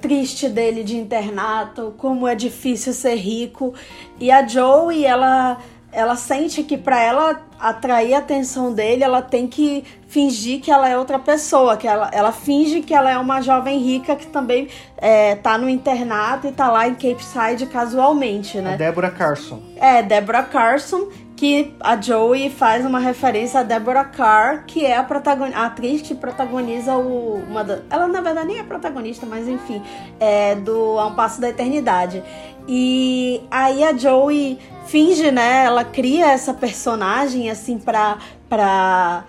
triste 0.00 0.48
dele 0.48 0.82
de 0.82 0.96
internato, 0.96 1.94
como 1.98 2.26
é 2.26 2.34
difícil 2.34 2.92
ser 2.92 3.16
rico. 3.16 3.74
E 4.18 4.30
a 4.30 4.46
Joey, 4.46 5.04
ela 5.04 5.58
ela 5.90 6.16
sente 6.16 6.62
que 6.62 6.76
para 6.76 7.02
ela 7.02 7.40
atrair 7.58 8.14
a 8.14 8.18
atenção 8.18 8.72
dele, 8.72 9.02
ela 9.02 9.22
tem 9.22 9.46
que 9.46 9.84
fingir 10.06 10.60
que 10.60 10.70
ela 10.70 10.88
é 10.88 10.96
outra 10.96 11.18
pessoa, 11.18 11.76
que 11.76 11.88
ela, 11.88 12.10
ela 12.12 12.30
finge 12.30 12.82
que 12.82 12.94
ela 12.94 13.10
é 13.10 13.18
uma 13.18 13.40
jovem 13.40 13.78
rica 13.78 14.14
que 14.14 14.26
também 14.26 14.68
é, 14.98 15.34
tá 15.34 15.56
no 15.56 15.68
internato 15.68 16.46
e 16.46 16.52
tá 16.52 16.70
lá 16.70 16.86
em 16.86 16.94
Cape 16.94 17.24
Side 17.24 17.66
casualmente, 17.66 18.60
né? 18.60 18.74
A 18.74 18.76
Deborah 18.76 19.10
Carson. 19.10 19.62
É, 19.76 20.02
Deborah 20.02 20.44
Carson, 20.44 21.08
que 21.38 21.72
a 21.78 21.94
Joey 22.00 22.50
faz 22.50 22.84
uma 22.84 22.98
referência 22.98 23.60
a 23.60 23.62
Deborah 23.62 24.06
Carr, 24.06 24.64
que 24.66 24.84
é 24.84 24.96
a, 24.96 25.06
a 25.54 25.66
atriz 25.66 26.02
que 26.02 26.12
protagoniza 26.12 26.96
o. 26.96 27.36
Uma 27.48 27.62
da, 27.62 27.78
ela 27.88 28.08
na 28.08 28.20
verdade 28.20 28.48
nem 28.48 28.58
é 28.58 28.64
protagonista, 28.64 29.24
mas 29.24 29.46
enfim, 29.46 29.80
é 30.18 30.56
do 30.56 30.98
A 30.98 31.06
um 31.06 31.14
Passo 31.14 31.40
da 31.40 31.48
Eternidade. 31.48 32.24
E 32.66 33.40
aí 33.52 33.84
a 33.84 33.96
Joey 33.96 34.58
finge, 34.86 35.30
né? 35.30 35.64
Ela 35.64 35.84
cria 35.84 36.26
essa 36.32 36.52
personagem 36.52 37.48
assim 37.48 37.78
pra. 37.78 38.18
pra 38.48 39.22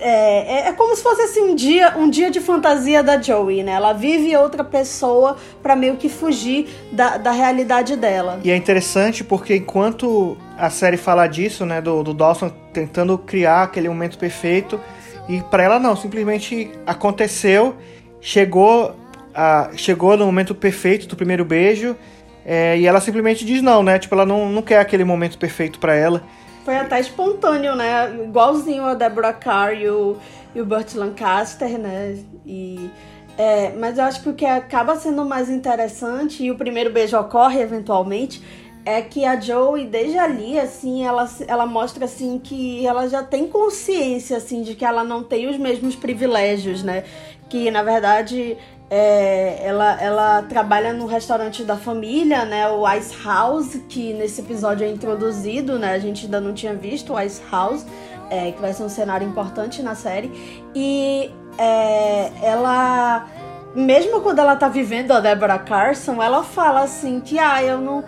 é, 0.00 0.66
é, 0.66 0.68
é, 0.68 0.72
como 0.72 0.96
se 0.96 1.02
fosse 1.02 1.22
assim 1.22 1.42
um 1.42 1.54
dia, 1.54 1.96
um 1.96 2.10
dia 2.10 2.30
de 2.30 2.40
fantasia 2.40 3.02
da 3.02 3.20
Joey, 3.20 3.62
né? 3.62 3.72
Ela 3.72 3.92
vive 3.92 4.36
outra 4.36 4.64
pessoa 4.64 5.36
para 5.62 5.76
meio 5.76 5.96
que 5.96 6.08
fugir 6.08 6.68
da, 6.90 7.16
da 7.16 7.30
realidade 7.30 7.96
dela. 7.96 8.40
E 8.42 8.50
é 8.50 8.56
interessante 8.56 9.22
porque 9.22 9.56
enquanto 9.56 10.36
a 10.58 10.68
série 10.68 10.96
fala 10.96 11.26
disso, 11.26 11.64
né, 11.64 11.80
do, 11.80 12.02
do 12.02 12.12
Dawson 12.12 12.50
tentando 12.72 13.16
criar 13.16 13.64
aquele 13.64 13.88
momento 13.88 14.18
perfeito, 14.18 14.80
e 15.28 15.40
para 15.42 15.62
ela 15.62 15.78
não, 15.78 15.96
simplesmente 15.96 16.70
aconteceu, 16.86 17.76
chegou, 18.20 18.94
a, 19.34 19.70
chegou 19.76 20.16
no 20.16 20.26
momento 20.26 20.54
perfeito 20.54 21.06
do 21.06 21.16
primeiro 21.16 21.44
beijo, 21.44 21.96
é, 22.44 22.76
e 22.76 22.86
ela 22.86 23.00
simplesmente 23.00 23.44
diz 23.44 23.62
não, 23.62 23.82
né? 23.82 23.98
Tipo, 23.98 24.16
ela 24.16 24.26
não, 24.26 24.50
não 24.50 24.60
quer 24.60 24.78
aquele 24.78 25.04
momento 25.04 25.38
perfeito 25.38 25.78
para 25.78 25.94
ela. 25.94 26.22
Foi 26.64 26.76
até 26.76 26.98
espontâneo, 26.98 27.74
né? 27.76 28.14
Igualzinho 28.24 28.84
a 28.84 28.94
Deborah 28.94 29.34
Carr 29.34 29.74
e 29.74 29.88
o, 29.88 30.16
e 30.54 30.60
o 30.60 30.64
Burt 30.64 30.94
Lancaster, 30.94 31.78
né? 31.78 32.18
E, 32.46 32.90
é, 33.36 33.72
mas 33.72 33.98
eu 33.98 34.04
acho 34.04 34.22
que 34.22 34.28
o 34.30 34.34
que 34.34 34.46
acaba 34.46 34.96
sendo 34.96 35.24
mais 35.24 35.50
interessante, 35.50 36.42
e 36.42 36.50
o 36.50 36.56
primeiro 36.56 36.90
beijo 36.90 37.18
ocorre 37.18 37.60
eventualmente, 37.60 38.42
é 38.84 39.00
que 39.00 39.24
a 39.24 39.40
Joey, 39.40 39.86
desde 39.86 40.18
ali, 40.18 40.58
assim, 40.58 41.04
ela, 41.04 41.28
ela 41.48 41.66
mostra, 41.66 42.04
assim, 42.04 42.38
que 42.38 42.86
ela 42.86 43.08
já 43.08 43.22
tem 43.22 43.46
consciência, 43.48 44.36
assim, 44.36 44.62
de 44.62 44.74
que 44.74 44.84
ela 44.84 45.02
não 45.02 45.22
tem 45.22 45.48
os 45.48 45.56
mesmos 45.56 45.96
privilégios, 45.96 46.82
né? 46.82 47.04
Que, 47.48 47.70
na 47.70 47.82
verdade, 47.82 48.58
é, 48.96 49.58
ela, 49.60 50.00
ela 50.00 50.42
trabalha 50.42 50.92
no 50.92 51.06
restaurante 51.06 51.64
da 51.64 51.76
família, 51.76 52.44
né? 52.44 52.68
O 52.68 52.88
Ice 52.92 53.12
House, 53.24 53.76
que 53.88 54.12
nesse 54.12 54.40
episódio 54.40 54.86
é 54.86 54.88
introduzido, 54.88 55.80
né? 55.80 55.94
A 55.94 55.98
gente 55.98 56.26
ainda 56.26 56.40
não 56.40 56.54
tinha 56.54 56.74
visto 56.74 57.12
o 57.12 57.20
Ice 57.20 57.42
House, 57.50 57.84
é, 58.30 58.52
que 58.52 58.60
vai 58.60 58.72
ser 58.72 58.84
um 58.84 58.88
cenário 58.88 59.26
importante 59.26 59.82
na 59.82 59.96
série. 59.96 60.30
E 60.72 61.28
é, 61.58 62.30
ela, 62.40 63.26
mesmo 63.74 64.20
quando 64.20 64.38
ela 64.38 64.54
tá 64.54 64.68
vivendo 64.68 65.10
a 65.10 65.18
Deborah 65.18 65.58
Carson, 65.58 66.22
ela 66.22 66.44
fala 66.44 66.84
assim 66.84 67.18
que, 67.18 67.36
ah, 67.36 67.60
eu 67.64 67.78
não 67.78 68.04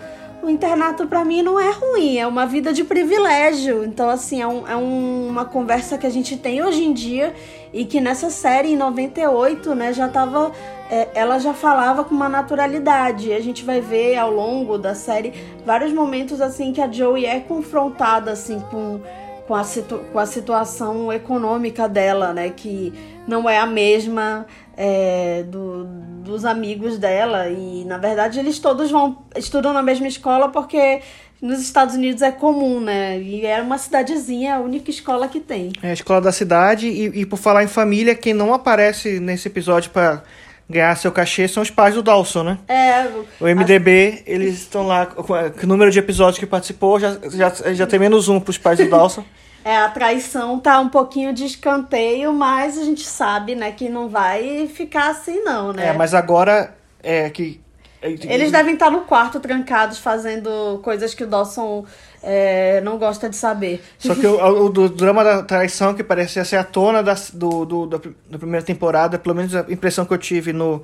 o 0.47 0.51
internato 0.51 1.09
para 1.09 1.25
mim 1.25 1.43
não 1.43 1.59
é 1.59 1.73
ruim, 1.73 2.19
é 2.19 2.27
uma 2.27 2.47
vida 2.47 2.73
de 2.73 2.85
privilégio. 2.85 3.85
Então, 3.85 4.09
assim, 4.09 4.41
é, 4.41 4.47
um, 4.47 4.69
é 4.69 4.77
um, 4.77 5.27
uma 5.29 5.45
conversa 5.45 5.99
que 5.99 6.07
a 6.07 6.11
gente 6.11 6.37
tem 6.37 6.63
hoje 6.63 6.85
em 6.85 6.93
dia 6.93 7.35
e 7.73 7.85
que 7.85 8.01
nessa 8.01 8.31
série, 8.31 8.71
em 8.71 8.77
98, 8.77 9.75
né, 9.75 9.93
já 9.93 10.09
tava. 10.09 10.53
É, 10.89 11.09
ela 11.15 11.41
já 11.41 11.53
falava 11.53 12.05
com 12.05 12.15
uma 12.15 12.29
naturalidade. 12.29 13.33
A 13.33 13.41
gente 13.41 13.65
vai 13.65 13.81
ver 13.81 14.17
ao 14.17 14.31
longo 14.31 14.79
da 14.79 14.95
série 14.95 15.33
vários 15.65 15.93
momentos 15.93 16.41
assim 16.41 16.73
que 16.73 16.81
a 16.81 16.91
Joey 16.91 17.27
é 17.27 17.41
confrontada 17.41 18.31
assim 18.31 18.61
com, 18.71 19.01
com, 19.47 19.55
a, 19.55 19.65
situ, 19.65 19.99
com 20.13 20.19
a 20.19 20.27
situação 20.27 21.13
econômica 21.13 21.89
dela, 21.89 22.33
né? 22.33 22.51
Que 22.51 22.93
não 23.27 23.49
é 23.49 23.59
a 23.59 23.67
mesma 23.67 24.47
é, 24.77 25.45
do, 25.45 25.85
dos 26.25 26.45
amigos 26.45 26.99
dela. 26.99 27.49
E 27.49 27.85
na 27.85 27.99
verdade 27.99 28.39
eles 28.39 28.59
todos 28.59 28.91
vão 28.91 29.25
estudam 29.37 29.73
na 29.73 29.83
mesma 29.83 30.09
escola 30.09 30.49
porque 30.49 31.01
nos 31.41 31.61
Estados 31.61 31.95
Unidos 31.95 32.23
é 32.23 32.33
comum, 32.33 32.81
né? 32.81 33.21
E 33.21 33.45
era 33.45 33.63
uma 33.63 33.79
cidadezinha, 33.79 34.57
a 34.57 34.61
única 34.61 34.91
escola 34.91 35.29
que 35.29 35.41
tem. 35.41 35.73
É 35.83 35.91
a 35.91 35.93
escola 35.93 36.21
da 36.21 36.33
cidade. 36.33 36.89
E, 36.89 37.21
e 37.21 37.27
por 37.27 37.37
falar 37.37 37.63
em 37.63 37.69
família, 37.69 38.15
quem 38.15 38.35
não 38.35 38.55
aparece 38.55 39.21
nesse 39.21 39.49
episódio 39.49 39.91
para 39.91 40.23
ganhar 40.69 40.97
seu 40.97 41.13
cachê 41.13 41.47
são 41.47 41.63
os 41.63 41.71
pais 41.71 41.95
do 41.95 42.03
Dawson, 42.03 42.43
né? 42.43 42.59
É. 42.69 43.07
O 43.41 43.45
MDB, 43.45 44.25
a... 44.27 44.31
eles 44.31 44.55
estão 44.55 44.87
lá. 44.87 45.07
Com 45.07 45.35
o 45.35 45.67
número 45.67 45.91
de 45.91 45.99
episódios 45.99 46.39
que 46.39 46.47
participou 46.47 46.99
já, 46.99 47.17
já, 47.31 47.75
já 47.75 47.87
tem 47.87 47.99
menos 47.99 48.29
um 48.29 48.41
pros 48.41 48.59
pais 48.59 48.79
do 48.79 48.89
Dawson. 48.89 49.25
É, 49.67 49.79
a 49.79 49.89
traição 49.89 50.61
tá 50.61 50.79
um 50.79 50.89
pouquinho 50.89 51.33
de 51.33 51.45
escanteio, 51.45 52.33
mas 52.33 52.79
a 52.79 52.85
gente 52.85 53.05
sabe, 53.05 53.57
né, 53.57 53.73
que 53.73 53.89
não 53.89 54.09
vai 54.09 54.69
ficar 54.69 55.11
assim, 55.11 55.43
não, 55.43 55.73
né? 55.73 55.89
É, 55.89 55.93
mas 55.93 56.15
agora 56.15 56.73
é 57.03 57.29
que. 57.31 57.61
Eles 58.01 58.53
devem 58.53 58.75
estar 58.75 58.93
no 58.93 59.01
quarto 59.01 59.41
trancados 59.41 59.99
fazendo 59.99 60.79
coisas 60.85 61.15
que 61.15 61.25
o 61.25 61.27
Dawson 61.27 61.85
é, 62.29 62.81
não 62.81 62.99
gosta 62.99 63.31
de 63.31 63.37
saber. 63.37 63.81
Só 63.99 64.13
que 64.13 64.27
o, 64.27 64.65
o, 64.65 64.69
do 64.69 64.89
drama 64.89 65.23
da 65.23 65.45
traição, 65.45 65.95
que 65.95 66.03
parecia 66.03 66.45
ser 66.45 66.57
a 66.57 66.65
tona 66.65 67.01
da, 67.01 67.15
do, 67.33 67.65
do, 67.65 67.87
da, 67.87 68.01
da 68.29 68.37
primeira 68.37 68.67
temporada, 68.67 69.17
pelo 69.17 69.37
menos 69.37 69.55
a 69.55 69.65
impressão 69.69 70.05
que 70.05 70.13
eu 70.13 70.19
tive 70.19 70.53
no, 70.53 70.83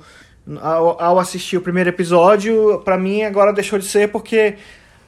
ao, 0.61 1.01
ao 1.01 1.19
assistir 1.19 1.57
o 1.57 1.61
primeiro 1.61 1.89
episódio, 1.89 2.81
para 2.85 2.97
mim 2.97 3.23
agora 3.23 3.51
deixou 3.51 3.77
de 3.77 3.85
ser 3.85 4.09
porque 4.09 4.55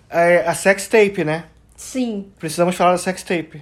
é, 0.09 0.43
a 0.45 0.53
sex 0.53 0.89
tape, 0.89 1.23
né? 1.23 1.45
Sim. 1.77 2.27
Precisamos 2.37 2.75
falar 2.75 2.91
da 2.91 2.97
sex 2.97 3.23
tape. 3.23 3.61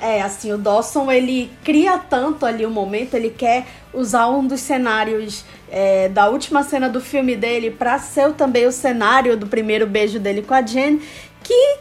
É, 0.00 0.22
assim, 0.22 0.52
o 0.52 0.58
Dawson, 0.58 1.10
ele 1.10 1.50
cria 1.62 1.98
tanto 1.98 2.46
ali 2.46 2.64
o 2.64 2.70
momento, 2.70 3.14
ele 3.14 3.30
quer 3.30 3.66
usar 3.92 4.28
um 4.28 4.46
dos 4.46 4.60
cenários 4.60 5.44
é, 5.70 6.08
da 6.08 6.28
última 6.28 6.62
cena 6.62 6.88
do 6.88 7.00
filme 7.00 7.34
dele 7.34 7.70
para 7.70 7.98
ser 7.98 8.32
também 8.32 8.66
o 8.66 8.72
cenário 8.72 9.36
do 9.36 9.46
primeiro 9.46 9.86
beijo 9.86 10.18
dele 10.18 10.42
com 10.42 10.52
a 10.52 10.60
Jen, 10.60 11.00
que 11.44 11.78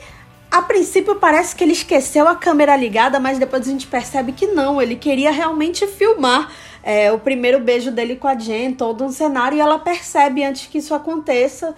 a 0.52 0.62
princípio 0.62 1.16
parece 1.16 1.56
que 1.56 1.64
ele 1.64 1.74
esqueceu 1.74 2.28
a 2.28 2.36
câmera 2.36 2.76
ligada, 2.76 3.20
mas 3.20 3.40
depois 3.40 3.68
a 3.68 3.72
gente 3.72 3.88
percebe 3.88 4.34
que 4.34 4.46
não, 4.46 4.80
ele 4.80 4.96
queria 4.96 5.32
realmente 5.32 5.88
filmar 5.88 6.52
é, 6.84 7.12
o 7.12 7.18
primeiro 7.18 7.60
beijo 7.60 7.90
dele 7.90 8.16
com 8.18 8.28
a 8.28 8.36
Jen, 8.36 8.74
todo 8.74 9.04
um 9.04 9.12
cenário, 9.12 9.58
e 9.58 9.62
ela 9.62 9.80
percebe 9.80 10.44
antes 10.44 10.68
que 10.68 10.78
isso 10.78 10.94
aconteça. 10.94 11.74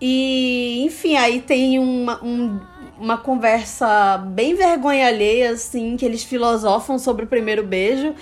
E, 0.00 0.82
enfim, 0.84 1.16
aí 1.16 1.40
tem 1.40 1.78
uma, 1.78 2.22
um 2.22 2.58
uma 2.98 3.18
conversa 3.18 4.18
bem 4.18 4.54
vergonha 4.54 5.06
alheia, 5.06 5.50
assim, 5.50 5.96
que 5.96 6.04
eles 6.04 6.24
filosofam 6.24 6.98
sobre 6.98 7.24
o 7.24 7.28
primeiro 7.28 7.62
beijo. 7.62 8.14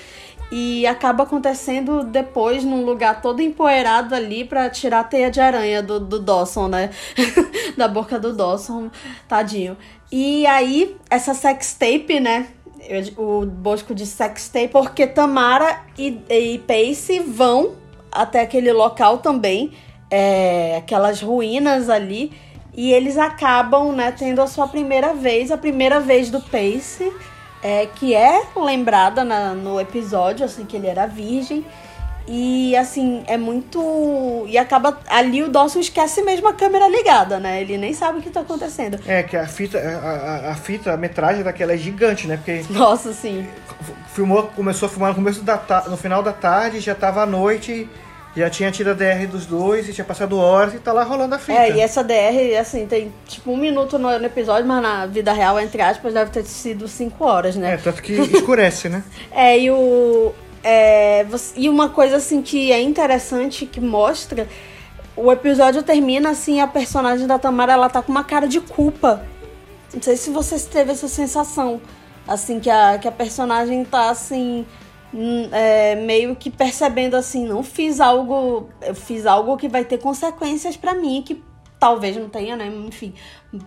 E 0.52 0.86
acaba 0.86 1.24
acontecendo 1.24 2.04
depois 2.04 2.64
num 2.64 2.84
lugar 2.84 3.20
todo 3.20 3.40
empoeirado 3.40 4.14
ali 4.14 4.44
para 4.44 4.70
tirar 4.70 5.00
a 5.00 5.04
teia 5.04 5.30
de 5.30 5.40
aranha 5.40 5.82
do, 5.82 5.98
do 5.98 6.18
Dawson, 6.18 6.68
né? 6.68 6.90
da 7.76 7.88
boca 7.88 8.18
do 8.18 8.32
Dawson, 8.32 8.90
tadinho. 9.26 9.76
E 10.12 10.46
aí, 10.46 10.96
essa 11.10 11.34
sex 11.34 11.74
tape, 11.74 12.20
né? 12.20 12.48
O 13.16 13.46
Bosco 13.46 13.94
de 13.94 14.06
sex 14.06 14.48
tape, 14.48 14.68
porque 14.68 15.06
Tamara 15.06 15.82
e, 15.98 16.20
e 16.28 16.58
Pace 16.58 17.18
vão 17.18 17.74
até 18.12 18.42
aquele 18.42 18.72
local 18.72 19.18
também, 19.18 19.72
é, 20.10 20.76
aquelas 20.76 21.20
ruínas 21.20 21.88
ali 21.88 22.30
E 22.76 22.92
eles 22.92 23.16
acabam, 23.16 23.92
né, 23.92 24.12
tendo 24.12 24.42
a 24.42 24.46
sua 24.46 24.66
primeira 24.66 25.14
vez, 25.14 25.50
a 25.50 25.56
primeira 25.56 26.00
vez 26.00 26.28
do 26.30 26.40
Pace, 26.40 27.12
é, 27.64 27.87
que 27.87 28.14
é 28.14 28.42
lembrada 28.54 29.25
na, 29.25 29.54
no 29.54 29.80
episódio, 29.80 30.44
assim, 30.44 30.66
que 30.66 30.76
ele 30.76 30.87
era 30.87 31.06
virgem. 31.06 31.64
E 32.28 32.76
assim, 32.76 33.23
é 33.26 33.37
muito. 33.37 34.44
E 34.47 34.56
acaba. 34.56 34.99
Ali 35.09 35.42
o 35.42 35.49
Dawson 35.49 35.80
esquece 35.80 36.23
mesmo 36.23 36.49
a 36.49 36.54
câmera 36.54 36.88
ligada, 36.88 37.38
né? 37.38 37.61
Ele 37.61 37.76
nem 37.76 37.92
sabe 37.92 38.18
o 38.18 38.23
que 38.23 38.30
tá 38.30 38.40
acontecendo. 38.40 38.99
É, 39.06 39.23
que 39.23 39.37
a 39.37 39.47
fita, 39.47 39.78
a, 39.78 40.52
a, 40.52 40.54
fita, 40.54 40.92
a 40.92 40.97
metragem 40.97 41.42
daquela 41.42 41.73
é 41.73 41.76
gigante, 41.76 42.26
né? 42.26 42.37
Porque 42.37 42.64
Nossa, 42.71 43.12
sim. 43.12 43.47
filmou, 44.14 44.44
começou 44.54 44.87
a 44.87 44.90
filmar 44.90 45.11
no 45.11 45.16
começo 45.16 45.42
da 45.42 45.85
no 45.88 45.99
final 45.99 46.23
da 46.23 46.33
tarde, 46.33 46.80
já 46.80 46.94
tava 46.94 47.23
à 47.23 47.26
noite, 47.26 47.88
já 48.37 48.50
tinha 48.50 48.71
tido 48.71 48.91
a 48.91 48.95
DR 48.95 49.26
dos 49.31 49.47
dois, 49.47 49.88
e 49.88 49.93
tinha 49.93 50.05
passado 50.05 50.37
horas 50.38 50.75
e 50.75 50.79
tá 50.79 50.93
lá 50.93 51.05
rolando 51.05 51.35
a 51.35 51.38
fita. 51.38 51.53
É, 51.53 51.71
e 51.76 51.81
essa 51.81 52.03
DR, 52.03 52.57
assim, 52.59 52.87
tem 52.87 53.12
tipo 53.26 53.50
um 53.53 53.57
minuto 53.57 53.99
no, 53.99 54.11
episódio, 54.25 54.67
mas 54.67 54.83
na 54.83 55.07
vida 55.07 55.33
real, 55.33 55.59
entre 55.61 55.81
aspas, 55.81 56.12
deve 56.14 56.31
ter 56.31 56.45
sido 56.45 56.88
cinco 56.88 57.25
horas, 57.25 57.55
né? 57.57 57.75
É, 57.75 57.76
tanto 57.76 58.03
que 58.03 58.12
escurece, 58.12 58.88
né? 58.88 59.05
É, 59.31 59.59
e 59.59 59.71
o. 59.71 60.33
é, 60.62 61.25
você- 61.25 61.55
e 61.57 61.69
uma 61.69 61.88
coisa 61.91 62.17
assim 62.17 62.43
que 62.43 62.73
é 62.73 62.81
interessante 62.81 63.67
que 63.67 63.81
mostra. 63.81 64.49
O 65.17 65.31
episódio 65.31 65.83
termina 65.83 66.31
assim, 66.31 66.61
a 66.61 66.67
personagem 66.67 67.26
da 67.26 67.38
Tamara 67.38 67.73
ela 67.73 67.88
tá 67.88 68.03
com 68.03 68.11
uma 68.11 68.25
cara 68.25 68.49
de 68.49 68.61
culpa. 68.61 69.25
Não 69.95 70.03
sei 70.03 70.17
se 70.17 70.31
você 70.31 70.59
teve 70.59 70.91
essa 70.91 71.07
sensação. 71.07 71.81
Assim, 72.26 72.59
que 72.59 72.69
a, 72.71 72.99
que 72.99 73.07
a 73.07 73.12
personagem 73.12 73.85
tá 73.85 74.11
assim. 74.11 74.67
Hum, 75.14 75.49
é, 75.52 75.94
meio 75.94 76.35
que 76.37 76.50
percebendo 76.50 77.14
assim, 77.14 77.47
não 77.47 77.62
fiz 77.62 78.00
algo. 78.00 78.68
Eu 78.83 78.94
fiz 78.94 79.25
algo 79.26 79.56
que 79.56 79.68
vai 79.68 79.85
ter 79.85 79.99
consequências 79.99 80.76
pra 80.76 80.94
mim, 80.94 81.23
que 81.23 81.42
talvez 81.78 82.16
não 82.16 82.28
tenha, 82.28 82.56
né? 82.56 82.66
Enfim. 82.66 83.14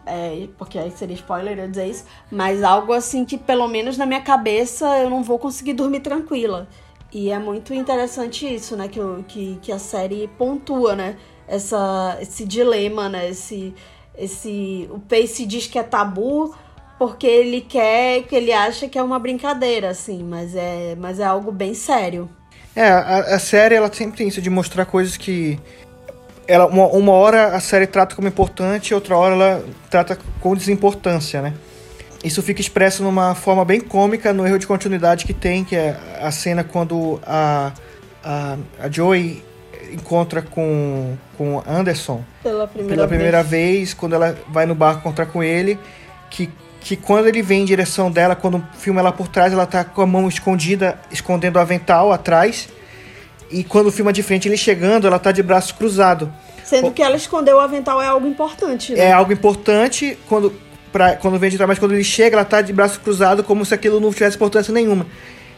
é, 0.06 0.48
porque 0.58 0.77
aí 0.77 0.92
seria 0.92 1.16
spoiler 1.16 1.58
eu 1.58 1.70
dizer 1.70 1.88
isso. 1.88 2.06
Mas 2.32 2.63
algo 2.63 2.92
assim 2.94 3.24
que, 3.25 3.38
pelo 3.38 3.68
menos 3.68 3.98
na 3.98 4.06
minha 4.06 4.22
cabeça, 4.22 4.86
eu 5.00 5.10
não 5.10 5.24
vou 5.24 5.39
conseguir 5.39 5.74
dormir 5.74 6.01
tranquila. 6.01 6.68
E 7.12 7.30
é 7.30 7.39
muito 7.39 7.74
interessante 7.74 8.54
isso, 8.54 8.75
né? 8.75 8.88
Que, 8.88 9.00
que, 9.27 9.60
que 9.62 9.72
a 9.72 9.80
série 9.80 10.27
pontua, 10.38 10.96
né? 10.96 11.18
Essa, 11.48 12.18
esse 12.22 12.46
dilema, 12.46 13.08
né? 13.08 13.30
Esse, 13.30 13.74
esse, 14.18 14.89
o 14.92 15.00
Pace 15.00 15.46
diz 15.46 15.68
que 15.68 15.80
é 15.80 15.84
tabu 15.84 16.54
porque 16.98 17.27
ele 17.27 17.62
quer, 17.62 18.24
que 18.24 18.36
ele 18.36 18.51
acha 18.51 18.88
que 18.88 18.98
é 18.98 19.04
uma 19.04 19.20
brincadeira, 19.20 19.89
assim, 19.89 20.24
mas 20.24 20.56
é, 20.56 20.96
mas 20.98 21.20
é 21.20 21.25
algo 21.25 21.51
bem 21.51 21.74
sério. 21.74 22.30
É, 22.75 22.89
a, 22.89 23.36
a 23.36 23.39
série 23.39 23.75
ela 23.75 23.92
sempre 23.92 24.18
tem 24.18 24.27
isso 24.27 24.42
de 24.42 24.50
mostrar 24.50 24.86
coisas 24.86 25.18
que. 25.18 25.60
Ela, 26.48 26.66
uma, 26.68 26.88
uma 26.88 27.12
hora 27.12 27.48
a 27.56 27.60
série 27.60 27.88
trata 27.88 28.16
como 28.16 28.27
importante, 28.27 28.94
outra 28.94 29.18
hora 29.18 29.36
ela 29.36 29.66
trata 29.89 30.18
com 30.39 30.56
desimportância, 30.56 31.42
né? 31.42 31.54
Isso 32.24 32.42
fica 32.42 32.62
expresso 32.62 33.04
numa 33.04 33.36
forma 33.36 33.63
bem 33.63 33.80
cômica 33.80 34.34
no 34.34 34.46
erro 34.46 34.58
de 34.58 34.66
continuidade 34.66 35.25
que 35.25 35.34
tem, 35.34 35.63
que 35.63 35.75
é 35.75 35.98
a 36.22 36.32
cena 36.32 36.63
quando 36.63 37.20
a, 37.25 37.74
a, 38.24 38.58
a 38.80 38.89
Joey 38.89 39.44
encontra 39.92 40.42
com, 40.42 41.16
com 41.38 41.62
Anderson 41.68 42.24
Pela 42.44 42.68
primeira, 42.68 42.96
pela 42.96 43.08
primeira 43.08 43.44
vez. 43.44 43.75
vez, 43.77 43.94
quando 43.94 44.13
ela 44.13 44.38
vai 44.50 44.66
no 44.66 44.75
barco 44.75 45.00
encontrar 45.01 45.27
com 45.27 45.44
ele, 45.44 45.80
que, 46.30 46.50
que 46.88 46.96
quando 46.96 47.27
ele 47.27 47.41
vem 47.41 47.63
em 47.63 47.65
direção 47.65 48.10
dela, 48.10 48.34
quando 48.34 48.65
filma 48.77 49.01
ela 49.01 49.12
por 49.12 49.27
trás, 49.27 49.51
ela 49.51 49.65
tá 49.65 49.84
com 49.84 50.01
a 50.01 50.06
mão 50.06 50.25
escondida, 50.29 50.98
escondendo 51.12 51.58
o 51.58 51.60
avental 51.60 52.13
atrás. 52.13 52.70
E 53.51 53.62
quando 53.62 53.91
filma 53.91 54.13
de 54.13 54.24
frente 54.24 54.48
ele 54.48 54.56
chegando, 54.56 55.06
ela 55.06 55.20
tá 55.20 55.34
de 55.34 55.44
braço 55.44 55.75
cruzado. 55.75 56.34
Sendo 56.63 56.91
que 56.91 57.03
ela 57.03 57.17
escondeu 57.17 57.58
o 57.58 57.60
avental 57.60 58.01
é 58.01 58.08
algo 58.08 58.25
importante, 58.25 58.94
né? 58.94 59.00
É 59.00 59.12
algo 59.12 59.34
importante 59.34 60.17
quando, 60.29 60.53
pra, 60.89 61.17
quando 61.17 61.38
vem 61.38 61.50
de 61.50 61.58
trás, 61.58 61.67
mas 61.67 61.77
quando 61.77 61.94
ele 61.94 62.06
chega, 62.06 62.38
ela 62.38 62.46
tá 62.46 62.62
de 62.62 62.72
braço 62.72 63.01
cruzado, 63.01 63.44
como 63.44 63.65
se 63.65 63.74
aquilo 63.74 64.00
não 64.00 64.13
tivesse 64.13 64.38
importância 64.38 64.74
nenhuma. 64.74 65.06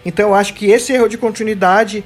Então 0.03 0.29
eu 0.29 0.35
acho 0.35 0.55
que 0.55 0.71
esse 0.71 0.93
erro 0.93 1.07
de 1.07 1.17
continuidade 1.17 2.03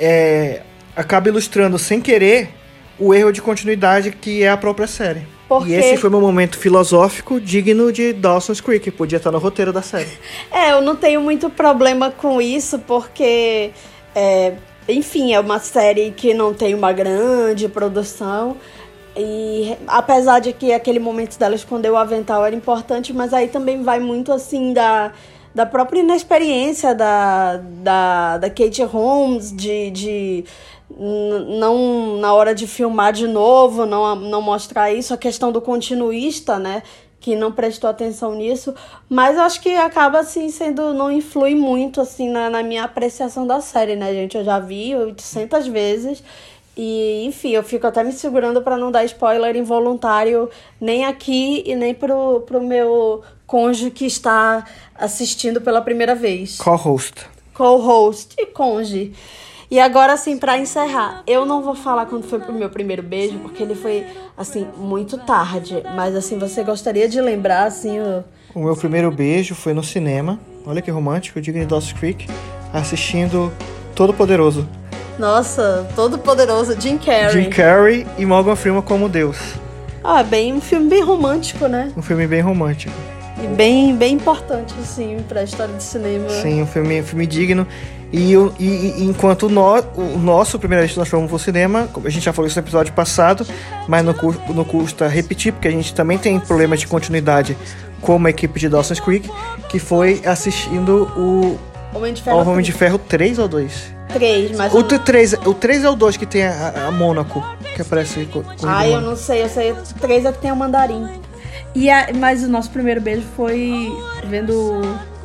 é, 0.00 0.62
acaba 0.96 1.28
ilustrando, 1.28 1.78
sem 1.78 2.00
querer, 2.00 2.50
o 2.98 3.14
erro 3.14 3.30
de 3.30 3.40
continuidade 3.40 4.10
que 4.10 4.42
é 4.42 4.48
a 4.48 4.56
própria 4.56 4.88
série. 4.88 5.33
Porque- 5.48 5.72
E 5.72 5.74
esse 5.74 5.96
foi 5.98 6.08
meu 6.10 6.20
momento 6.20 6.58
filosófico 6.58 7.38
digno 7.40 7.92
de 7.92 8.12
Dawson's 8.12 8.60
Creek, 8.60 8.90
podia 8.90 9.18
estar 9.18 9.30
no 9.30 9.38
roteiro 9.38 9.72
da 9.72 9.82
série. 9.82 10.08
É, 10.50 10.72
eu 10.72 10.80
não 10.80 10.96
tenho 10.96 11.20
muito 11.20 11.50
problema 11.50 12.10
com 12.10 12.40
isso, 12.40 12.78
porque, 12.80 13.70
é, 14.14 14.54
enfim, 14.88 15.34
é 15.34 15.40
uma 15.40 15.58
série 15.58 16.10
que 16.12 16.32
não 16.32 16.54
tem 16.54 16.74
uma 16.74 16.92
grande 16.92 17.68
produção. 17.68 18.56
E 19.16 19.76
apesar 19.86 20.40
de 20.40 20.52
que 20.52 20.72
aquele 20.72 20.98
momento 20.98 21.38
dela 21.38 21.54
esconder 21.54 21.90
o 21.90 21.96
avental 21.96 22.44
era 22.44 22.54
importante, 22.56 23.12
mas 23.12 23.32
aí 23.32 23.46
também 23.48 23.82
vai 23.82 24.00
muito 24.00 24.32
assim 24.32 24.72
da, 24.72 25.12
da 25.54 25.64
própria 25.64 26.00
inexperiência 26.00 26.94
da, 26.94 27.58
da, 27.58 28.38
da 28.38 28.50
Kate 28.50 28.82
Holmes, 28.82 29.54
de, 29.54 29.90
de 29.90 30.44
não 31.58 32.18
na 32.18 32.32
hora 32.34 32.54
de 32.54 32.66
filmar 32.66 33.12
de 33.12 33.26
novo, 33.26 33.86
não, 33.86 34.16
não 34.16 34.42
mostrar 34.42 34.92
isso, 34.92 35.14
a 35.14 35.16
questão 35.16 35.52
do 35.52 35.60
continuista, 35.60 36.58
né? 36.58 36.82
que 37.20 37.34
não 37.34 37.50
prestou 37.50 37.88
atenção 37.88 38.34
nisso, 38.34 38.74
mas 39.08 39.38
acho 39.38 39.62
que 39.62 39.74
acaba 39.76 40.18
assim 40.18 40.50
sendo 40.50 40.92
não 40.92 41.10
influi 41.10 41.54
muito 41.54 41.98
assim 41.98 42.28
na, 42.28 42.50
na 42.50 42.62
minha 42.62 42.84
apreciação 42.84 43.46
da 43.46 43.62
série, 43.62 43.96
né, 43.96 44.12
gente? 44.12 44.36
Eu 44.36 44.44
já 44.44 44.58
vi 44.58 44.94
800 44.94 45.66
vezes 45.68 46.22
e, 46.76 47.24
enfim, 47.24 47.52
eu 47.52 47.62
fico 47.62 47.86
até 47.86 48.04
me 48.04 48.12
segurando 48.12 48.60
para 48.60 48.76
não 48.76 48.92
dar 48.92 49.04
spoiler 49.04 49.56
involuntário 49.56 50.50
nem 50.78 51.06
aqui 51.06 51.62
e 51.64 51.74
nem 51.74 51.94
pro, 51.94 52.42
pro 52.42 52.62
meu 52.62 53.22
cônjuge 53.46 53.90
que 53.90 54.06
está 54.06 54.64
assistindo 54.94 55.60
pela 55.60 55.80
primeira 55.80 56.14
vez. 56.14 56.56
Co-host. 56.56 57.26
Co-host 57.52 58.34
e 58.38 58.46
conge. 58.46 59.12
E 59.70 59.80
agora, 59.80 60.12
assim, 60.12 60.36
pra 60.36 60.58
encerrar, 60.58 61.22
eu 61.26 61.44
não 61.44 61.62
vou 61.62 61.74
falar 61.74 62.06
quando 62.06 62.24
foi 62.24 62.38
pro 62.38 62.52
meu 62.52 62.68
primeiro 62.68 63.02
beijo, 63.02 63.38
porque 63.38 63.62
ele 63.62 63.74
foi, 63.74 64.04
assim, 64.36 64.68
muito 64.76 65.18
tarde. 65.18 65.82
Mas, 65.96 66.14
assim, 66.14 66.38
você 66.38 66.62
gostaria 66.62 67.08
de 67.08 67.20
lembrar, 67.20 67.64
assim, 67.64 67.98
o... 67.98 68.22
O 68.54 68.60
meu 68.60 68.76
primeiro 68.76 69.10
beijo 69.10 69.54
foi 69.54 69.72
no 69.72 69.82
cinema. 69.82 70.38
Olha 70.64 70.80
que 70.80 70.90
romântico, 70.90 71.40
digo 71.40 71.58
em 71.58 71.66
Dawson's 71.66 71.92
Creek, 71.92 72.26
assistindo 72.72 73.52
Todo 73.96 74.14
Poderoso. 74.14 74.68
Nossa, 75.18 75.88
todo 75.94 76.18
poderoso 76.18 76.80
Jim 76.80 76.98
Carrey. 76.98 77.44
Jim 77.44 77.50
Carrey 77.50 78.06
e 78.18 78.26
Morgan 78.26 78.56
Freeman 78.56 78.82
como 78.82 79.08
Deus. 79.08 79.38
Ah, 80.02 80.22
bem, 80.24 80.52
um 80.52 80.60
filme 80.60 80.88
bem 80.88 81.02
romântico, 81.02 81.68
né? 81.68 81.92
Um 81.96 82.02
filme 82.02 82.26
bem 82.26 82.40
romântico. 82.40 82.92
E 83.44 83.46
bem, 83.56 83.94
bem 83.94 84.14
importante, 84.14 84.74
assim, 84.80 85.18
pra 85.28 85.42
história 85.42 85.74
do 85.74 85.82
cinema. 85.82 86.28
Sim, 86.30 86.62
um 86.62 86.66
filme, 86.66 87.00
um 87.00 87.04
filme 87.04 87.26
digno. 87.26 87.66
E, 88.12 88.32
e- 88.32 88.94
e 88.98 89.04
enquanto 89.04 89.44
o, 89.46 89.48
no, 89.48 89.62
o 89.96 90.18
nosso, 90.18 90.58
primeira 90.58 90.82
vez 90.82 90.92
que 90.92 90.98
nós 90.98 91.08
fomos 91.08 91.28
pro 91.28 91.38
cinema, 91.38 91.88
como 91.92 92.06
a 92.06 92.10
gente 92.10 92.24
já 92.24 92.32
falou 92.32 92.46
isso 92.46 92.58
no 92.58 92.64
episódio 92.64 92.92
passado, 92.92 93.44
mas 93.88 94.04
não, 94.04 94.14
não 94.54 94.64
custa 94.64 95.08
repetir, 95.08 95.52
porque 95.52 95.68
a 95.68 95.70
gente 95.70 95.92
também 95.92 96.16
tem 96.16 96.38
problemas 96.38 96.80
de 96.80 96.86
continuidade 96.86 97.56
como 98.00 98.26
a 98.26 98.30
equipe 98.30 98.58
de 98.60 98.68
Dawson's 98.68 99.00
Creek, 99.00 99.28
que 99.68 99.78
foi 99.78 100.22
assistindo 100.24 101.04
o, 101.16 101.58
Homem 101.94 102.12
de 102.12 102.22
Ferro 102.22 102.50
Homem 102.50 102.62
de 102.64 102.72
Ferro 102.72 102.98
3 102.98 103.38
ou 103.38 103.48
2? 103.48 103.94
3, 104.12 104.56
mas... 104.56 104.72
O 104.72 104.78
eu- 104.78 104.98
3, 104.98 105.32
o 105.44 105.54
3 105.54 105.84
é 105.84 105.90
o 105.90 105.94
2 105.96 106.16
que 106.16 106.26
tem 106.26 106.44
a, 106.44 106.86
a 106.88 106.90
Mônaco, 106.92 107.42
que 107.74 107.82
aparece 107.82 108.26
com, 108.26 108.42
com 108.42 108.66
Ai, 108.66 108.94
eu 108.94 109.00
não 109.00 109.16
sei, 109.16 109.42
eu 109.42 109.48
sei. 109.48 109.72
O 109.72 109.76
3 110.00 110.24
é 110.26 110.32
que 110.32 110.38
tem 110.38 110.52
o 110.52 110.56
mandarim. 110.56 111.08
E 111.74 111.90
a, 111.90 112.08
mas 112.14 112.42
o 112.44 112.48
nosso 112.48 112.70
primeiro 112.70 113.00
beijo 113.00 113.22
foi 113.36 113.92
vendo 114.28 114.80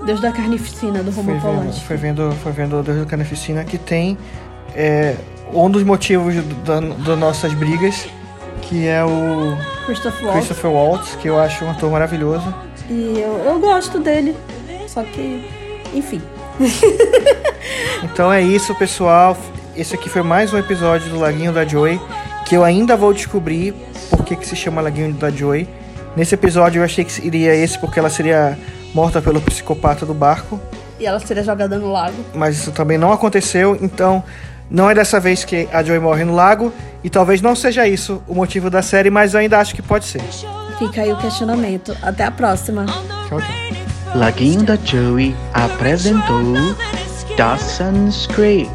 Deus 0.05 0.19
da 0.19 0.31
Carnificina, 0.31 1.03
do 1.03 1.11
vendo, 1.11 1.41
Polanski. 1.41 1.85
foi 1.85 1.97
vendo, 1.97 2.31
foi 2.41 2.51
vendo 2.51 2.81
Deus 2.81 2.99
da 2.99 3.05
Carnificina, 3.05 3.63
que 3.63 3.77
tem 3.77 4.17
é, 4.75 5.15
um 5.53 5.69
dos 5.69 5.83
motivos 5.83 6.35
da- 6.65 6.79
das 6.79 7.19
nossas 7.19 7.53
brigas, 7.53 8.07
que 8.63 8.87
é 8.87 9.03
o 9.03 9.55
Christopher 9.85 10.25
Waltz. 10.27 10.37
Christopher 10.37 10.71
Waltz, 10.71 11.15
que 11.21 11.27
eu 11.27 11.39
acho 11.39 11.65
um 11.65 11.71
ator 11.71 11.91
maravilhoso. 11.91 12.53
E 12.89 13.19
eu, 13.19 13.37
eu 13.45 13.59
gosto 13.59 13.99
dele. 13.99 14.35
Só 14.87 15.03
que, 15.03 15.45
enfim. 15.93 16.21
Então 18.03 18.31
é 18.31 18.41
isso, 18.41 18.73
pessoal. 18.75 19.37
Esse 19.75 19.95
aqui 19.95 20.09
foi 20.09 20.21
mais 20.23 20.53
um 20.53 20.57
episódio 20.57 21.09
do 21.09 21.19
Laguinho 21.19 21.51
da 21.51 21.65
Joy, 21.65 21.99
que 22.45 22.55
eu 22.55 22.63
ainda 22.63 22.95
vou 22.95 23.13
descobrir 23.13 23.73
por 24.09 24.23
que, 24.23 24.35
que 24.35 24.47
se 24.47 24.55
chama 24.55 24.81
Laguinho 24.81 25.13
da 25.13 25.29
Joy. 25.29 25.67
Nesse 26.15 26.35
episódio 26.35 26.79
eu 26.79 26.83
achei 26.85 27.03
que 27.05 27.25
iria 27.25 27.53
esse 27.55 27.77
porque 27.79 27.99
ela 27.99 28.09
seria 28.09 28.57
morta 28.93 29.21
pelo 29.21 29.39
psicopata 29.41 30.05
do 30.05 30.13
barco, 30.13 30.59
E 30.99 31.05
ela 31.05 31.19
seria 31.19 31.43
jogada 31.43 31.77
no 31.77 31.91
lago. 31.91 32.15
mas 32.33 32.57
isso 32.57 32.71
também 32.71 32.97
não 32.97 33.11
aconteceu, 33.13 33.77
então 33.81 34.23
não 34.69 34.89
é 34.89 34.95
dessa 34.95 35.19
vez 35.19 35.43
que 35.45 35.67
a 35.71 35.81
Joy 35.83 35.99
morre 35.99 36.23
no 36.25 36.33
lago, 36.35 36.73
e 37.03 37.09
talvez 37.09 37.41
não 37.41 37.55
seja 37.55 37.87
isso 37.87 38.21
o 38.27 38.35
motivo 38.35 38.69
da 38.69 38.81
série, 38.81 39.09
mas 39.09 39.33
eu 39.33 39.39
ainda 39.39 39.59
acho 39.59 39.73
que 39.73 39.81
pode 39.81 40.05
ser. 40.05 40.21
Fica 40.77 41.01
aí 41.01 41.11
o 41.13 41.17
questionamento. 41.17 41.95
Até 42.01 42.23
a 42.25 42.31
próxima. 42.31 42.85
Tchau, 43.27 43.39
tchau. 43.39 44.15
Laguinho 44.15 44.63
da 44.63 44.75
Joey 44.75 45.35
apresentou 45.53 46.41
Dawson's 47.37 48.27
Creek. 48.27 48.69